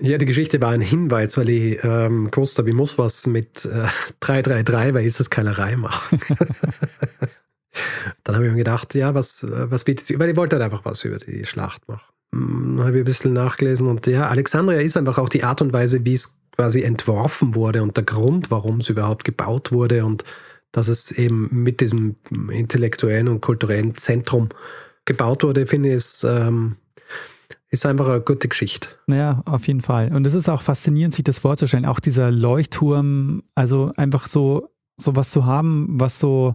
[0.00, 3.64] Ja, die Geschichte war ein Hinweis, weil ich ähm, gewusst habe, ich muss was mit
[3.64, 3.86] äh,
[4.20, 6.20] 333, weil ich das Keilerei machen.
[8.24, 10.18] Dann habe ich mir gedacht, ja, was, was bietet sie?
[10.18, 12.06] Weil ich wollte halt einfach was über die Schlacht machen.
[12.32, 15.62] Hm, dann habe ich ein bisschen nachgelesen und ja, Alexandria ist einfach auch die Art
[15.62, 20.04] und Weise, wie es quasi entworfen wurde und der Grund, warum es überhaupt gebaut wurde
[20.04, 20.24] und
[20.72, 22.16] dass es eben mit diesem
[22.50, 24.50] intellektuellen und kulturellen Zentrum
[25.08, 26.76] gebaut wurde, finde ich, ist, ähm,
[27.70, 28.88] ist einfach eine gute Geschichte.
[29.06, 30.14] Naja, auf jeden Fall.
[30.14, 31.86] Und es ist auch faszinierend, sich das vorzustellen.
[31.86, 36.54] Auch dieser Leuchtturm, also einfach so, so was zu haben, was so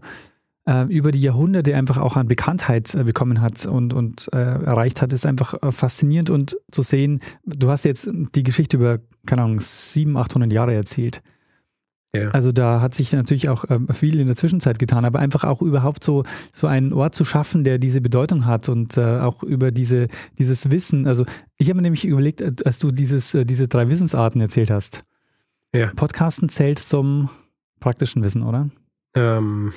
[0.65, 5.01] äh, über die Jahrhunderte einfach auch an Bekanntheit äh, bekommen hat und, und äh, erreicht
[5.01, 9.43] hat, ist einfach äh, faszinierend und zu sehen, du hast jetzt die Geschichte über, keine
[9.43, 11.21] Ahnung, 700, 800 Jahre erzählt.
[12.15, 12.29] Ja.
[12.29, 15.63] Also da hat sich natürlich auch ähm, viel in der Zwischenzeit getan, aber einfach auch
[15.63, 19.71] überhaupt so, so einen Ort zu schaffen, der diese Bedeutung hat und äh, auch über
[19.71, 20.07] diese,
[20.37, 21.07] dieses Wissen.
[21.07, 21.25] Also
[21.57, 25.03] ich habe mir nämlich überlegt, äh, als du dieses, äh, diese drei Wissensarten erzählt hast.
[25.73, 25.87] Ja.
[25.95, 27.29] Podcasten zählt zum
[27.79, 28.69] praktischen Wissen, oder?
[29.15, 29.73] Ähm.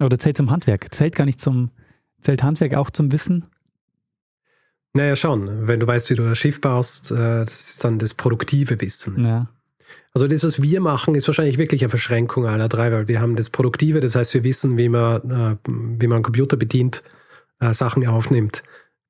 [0.00, 0.94] Oder zählt zum Handwerk?
[0.94, 1.70] Zählt gar nicht zum,
[2.20, 3.44] zählt Handwerk auch zum Wissen?
[4.94, 5.66] Naja, schon.
[5.66, 9.24] Wenn du weißt, wie du ein Schiff baust, äh, das ist dann das produktive Wissen.
[9.24, 9.48] Ja.
[10.14, 13.36] Also das, was wir machen, ist wahrscheinlich wirklich eine Verschränkung aller drei, weil wir haben
[13.36, 17.02] das Produktive, das heißt, wir wissen, wie man, äh, wie man einen Computer bedient,
[17.60, 18.62] äh, Sachen aufnimmt.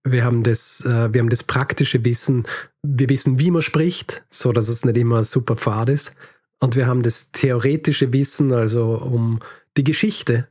[0.04, 2.44] Wir haben das, äh, wir haben das praktische Wissen.
[2.82, 6.14] Wir wissen, wie man spricht, so dass es nicht immer super fad ist.
[6.60, 9.40] Und wir haben das theoretische Wissen, also um
[9.76, 10.48] die Geschichte,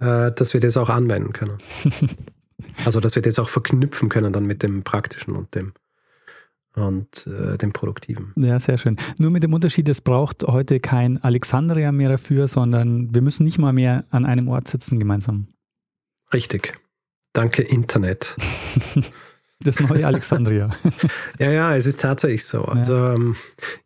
[0.00, 1.56] äh, dass wir das auch anwenden können.
[2.84, 5.72] also, dass wir das auch verknüpfen können dann mit dem Praktischen und dem
[6.78, 8.32] und äh, dem Produktiven.
[8.36, 8.96] Ja, sehr schön.
[9.18, 13.58] Nur mit dem Unterschied, es braucht heute kein Alexandria mehr dafür, sondern wir müssen nicht
[13.58, 15.48] mal mehr an einem Ort sitzen gemeinsam.
[16.32, 16.72] Richtig.
[17.32, 18.36] Danke Internet.
[19.64, 20.70] Das neue Alexandria.
[21.40, 22.62] ja, ja, es ist tatsächlich so.
[22.62, 23.14] Also ja.
[23.14, 23.34] ähm,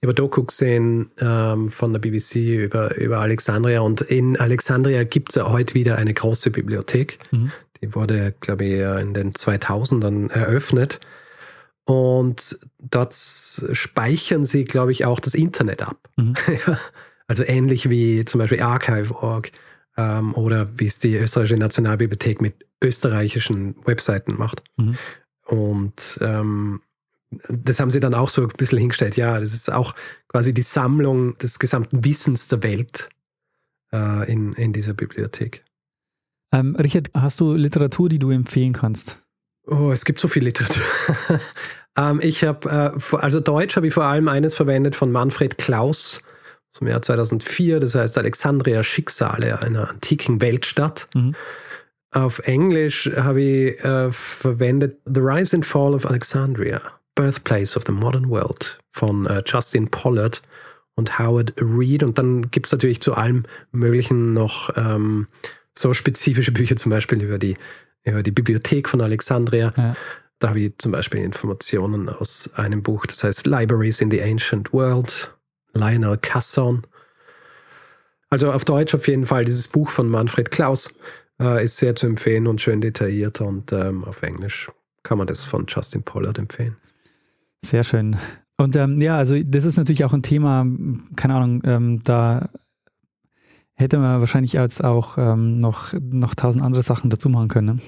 [0.00, 5.30] ich habe Doku gesehen ähm, von der BBC über, über Alexandria und in Alexandria gibt
[5.30, 7.18] es ja heute wieder eine große Bibliothek.
[7.30, 7.52] Mhm.
[7.80, 11.00] Die wurde, glaube ich, in den 2000ern eröffnet.
[11.84, 16.08] Und dort speichern sie, glaube ich, auch das Internet ab.
[16.16, 16.34] Mhm.
[17.26, 19.50] also ähnlich wie zum Beispiel Archive.org
[19.96, 24.62] ähm, oder wie es die österreichische Nationalbibliothek mit österreichischen Webseiten macht.
[24.76, 24.96] Mhm.
[25.46, 26.80] Und ähm,
[27.48, 29.16] das haben sie dann auch so ein bisschen hingestellt.
[29.16, 29.94] Ja, das ist auch
[30.28, 33.08] quasi die Sammlung des gesamten Wissens der Welt
[33.92, 35.64] äh, in, in dieser Bibliothek.
[36.52, 39.21] Ähm, Richard, hast du Literatur, die du empfehlen kannst?
[39.66, 40.82] Oh, es gibt so viel Literatur.
[41.96, 46.20] ähm, ich habe, äh, also Deutsch habe ich vor allem eines verwendet von Manfred Klaus
[46.72, 51.08] aus dem Jahr 2004, das heißt Alexandria Schicksale einer antiken Weltstadt.
[51.14, 51.34] Mhm.
[52.10, 56.80] Auf Englisch habe ich äh, verwendet The Rise and Fall of Alexandria,
[57.14, 60.42] Birthplace of the Modern World von äh, Justin Pollard
[60.94, 62.02] und Howard Reed.
[62.02, 65.28] Und dann gibt es natürlich zu allem Möglichen noch ähm,
[65.76, 67.56] so spezifische Bücher, zum Beispiel über die
[68.04, 69.72] über die Bibliothek von Alexandria.
[69.76, 69.96] Ja.
[70.38, 74.72] Da habe ich zum Beispiel Informationen aus einem Buch, das heißt Libraries in the Ancient
[74.72, 75.36] World,
[75.72, 76.82] Lionel Casson.
[78.28, 80.98] Also auf Deutsch auf jeden Fall dieses Buch von Manfred Klaus
[81.40, 84.70] äh, ist sehr zu empfehlen und schön detailliert und ähm, auf Englisch
[85.02, 86.76] kann man das von Justin Pollard empfehlen.
[87.64, 88.16] Sehr schön.
[88.58, 90.66] Und ähm, ja, also das ist natürlich auch ein Thema,
[91.16, 92.48] keine Ahnung, ähm, da
[93.74, 97.76] hätte man wahrscheinlich als auch ähm, noch, noch tausend andere Sachen dazu machen können.
[97.76, 97.78] Ne?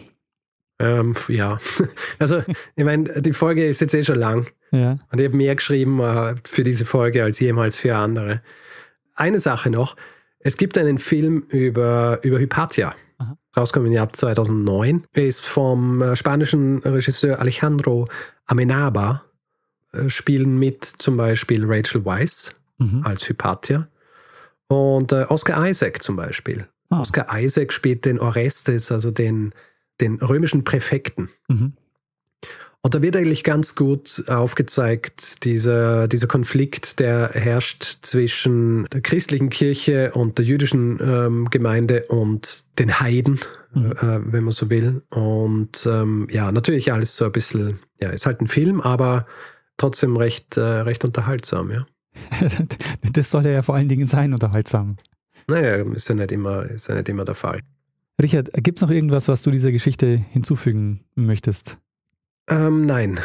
[0.81, 1.59] Ähm, ja,
[2.19, 2.43] also
[2.75, 4.47] ich meine, die Folge ist jetzt eh schon lang.
[4.73, 4.99] Ja.
[5.11, 8.43] Und ich habe mehr geschrieben äh, für diese Folge als jemals für andere.
[9.15, 9.97] Eine Sache noch,
[10.41, 13.39] es gibt einen Film über, über Hypatia, Aha.
[13.57, 15.05] rausgekommen im Jahr 2009.
[15.13, 18.09] Er ist vom äh, spanischen Regisseur Alejandro
[18.47, 19.23] Amenaba.
[19.93, 23.03] Äh, spielen mit zum Beispiel Rachel Weisz mhm.
[23.05, 23.89] als Hypatia
[24.69, 26.67] und äh, Oscar Isaac zum Beispiel.
[26.91, 27.01] Ah.
[27.01, 29.53] Oscar Isaac spielt den Orestes, also den,
[30.01, 31.29] den römischen Präfekten.
[31.49, 31.75] Mhm.
[32.85, 39.49] Und da wird eigentlich ganz gut aufgezeigt, dieser, dieser Konflikt, der herrscht zwischen der christlichen
[39.49, 43.41] Kirche und der jüdischen ähm, Gemeinde und den Heiden,
[43.73, 43.93] mhm.
[43.93, 45.01] äh, wenn man so will.
[45.09, 49.27] Und ähm, ja, natürlich alles so ein bisschen, ja, ist halt ein Film, aber
[49.79, 51.87] trotzdem recht, äh, recht unterhaltsam, ja.
[53.13, 54.97] Das soll ja vor allen Dingen sein, unterhaltsam.
[55.47, 57.61] Naja, ist ja nicht immer, ist ja nicht immer der Fall.
[58.21, 61.79] Richard, gibt es noch irgendwas, was du dieser Geschichte hinzufügen möchtest?
[62.49, 63.21] Ähm, nein.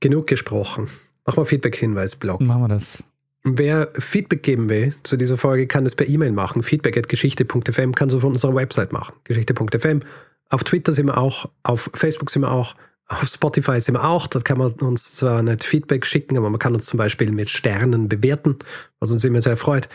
[0.00, 0.88] Genug gesprochen.
[1.26, 2.40] Mach mal Feedback-Hinweis-Blog.
[2.40, 3.04] Machen wir das.
[3.42, 6.62] Wer Feedback geben will zu dieser Folge, kann das per E-Mail machen.
[6.62, 9.14] Feedback at geschichte.fm kann so von unserer Website machen.
[9.24, 10.02] Geschichte.fm.
[10.50, 12.74] Auf Twitter sind wir auch, auf Facebook sind wir auch.
[13.12, 16.60] Auf Spotify sind wir auch, dort kann man uns zwar nicht Feedback schicken, aber man
[16.60, 18.56] kann uns zum Beispiel mit Sternen bewerten,
[19.00, 19.88] was uns immer sehr freut.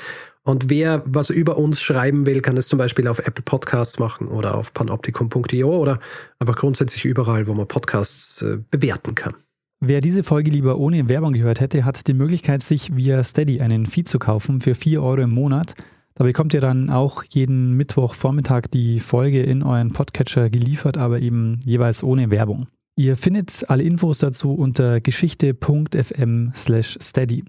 [0.44, 4.28] Und wer was über uns schreiben will, kann es zum Beispiel auf Apple Podcasts machen
[4.28, 6.02] oder auf panoptikum.io oder
[6.40, 9.34] einfach grundsätzlich überall, wo man Podcasts äh, bewerten kann.
[9.80, 13.86] Wer diese Folge lieber ohne Werbung gehört hätte, hat die Möglichkeit, sich via Steady einen
[13.86, 15.74] Feed zu kaufen für 4 Euro im Monat.
[16.16, 21.62] Da bekommt ihr dann auch jeden Mittwochvormittag die Folge in euren Podcatcher geliefert, aber eben
[21.64, 22.68] jeweils ohne Werbung.
[22.98, 27.44] Ihr findet alle Infos dazu unter geschichte.fm steady.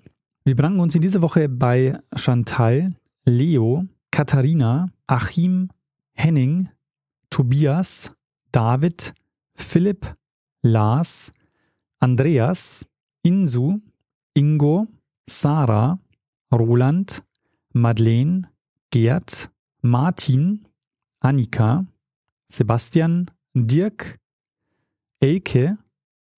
[0.45, 5.71] Wir bedanken uns in dieser Woche bei Chantal, Leo, Katharina, Achim,
[6.15, 6.69] Henning,
[7.31, 8.11] Tobias,
[8.51, 9.13] David,
[9.55, 10.17] Philipp,
[10.63, 11.31] Lars,
[12.01, 12.85] Andreas,
[13.23, 13.79] Insu,
[14.35, 14.89] Ingo,
[15.29, 16.01] Sarah,
[16.53, 17.23] Roland,
[17.73, 18.49] Madeleine,
[18.91, 19.49] Gerd,
[19.81, 20.65] Martin,
[21.21, 21.87] Annika,
[22.49, 24.19] Sebastian, Dirk,
[25.21, 25.79] Elke,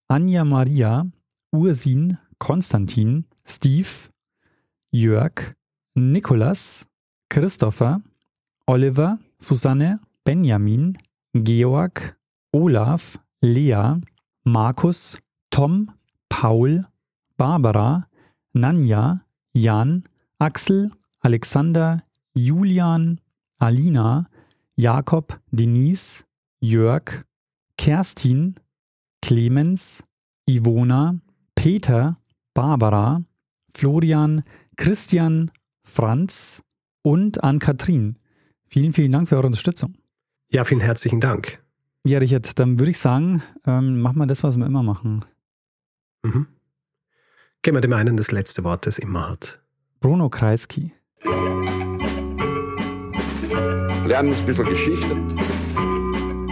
[0.08, 1.04] Anja Maria,
[1.52, 4.08] Ursin, Konstantin, Steve,
[4.92, 5.54] Jörg,
[5.96, 6.86] Nikolas,
[7.28, 8.00] Christopher,
[8.66, 10.96] Oliver, Susanne, Benjamin,
[11.34, 12.16] Georg,
[12.52, 14.00] Olaf, Lea,
[14.44, 15.18] Markus,
[15.50, 15.90] Tom,
[16.28, 16.84] Paul,
[17.36, 18.06] Barbara,
[18.54, 19.20] Nanja,
[19.54, 20.04] Jan,
[20.38, 22.02] Axel, Alexander,
[22.34, 23.20] Julian,
[23.58, 24.28] Alina,
[24.76, 26.24] Jakob, Denise,
[26.60, 27.24] Jörg,
[27.76, 28.54] Kerstin,
[29.28, 30.02] Clemens,
[30.46, 31.20] Ivona,
[31.54, 32.16] Peter,
[32.54, 33.22] Barbara,
[33.74, 34.42] Florian,
[34.78, 35.50] Christian,
[35.82, 36.62] Franz
[37.02, 38.16] und an Katrin.
[38.68, 39.96] Vielen, vielen Dank für eure Unterstützung.
[40.48, 41.62] Ja, vielen herzlichen Dank.
[42.04, 45.26] Ja, Richard, dann würde ich sagen, ähm, machen wir das, was wir immer machen.
[46.22, 46.46] Mhm.
[47.60, 49.60] Geben wir dem einen das letzte Wort, das immer hat.
[50.00, 50.94] Bruno Kreisky.
[54.06, 55.57] Lernen ein bisschen Geschichte.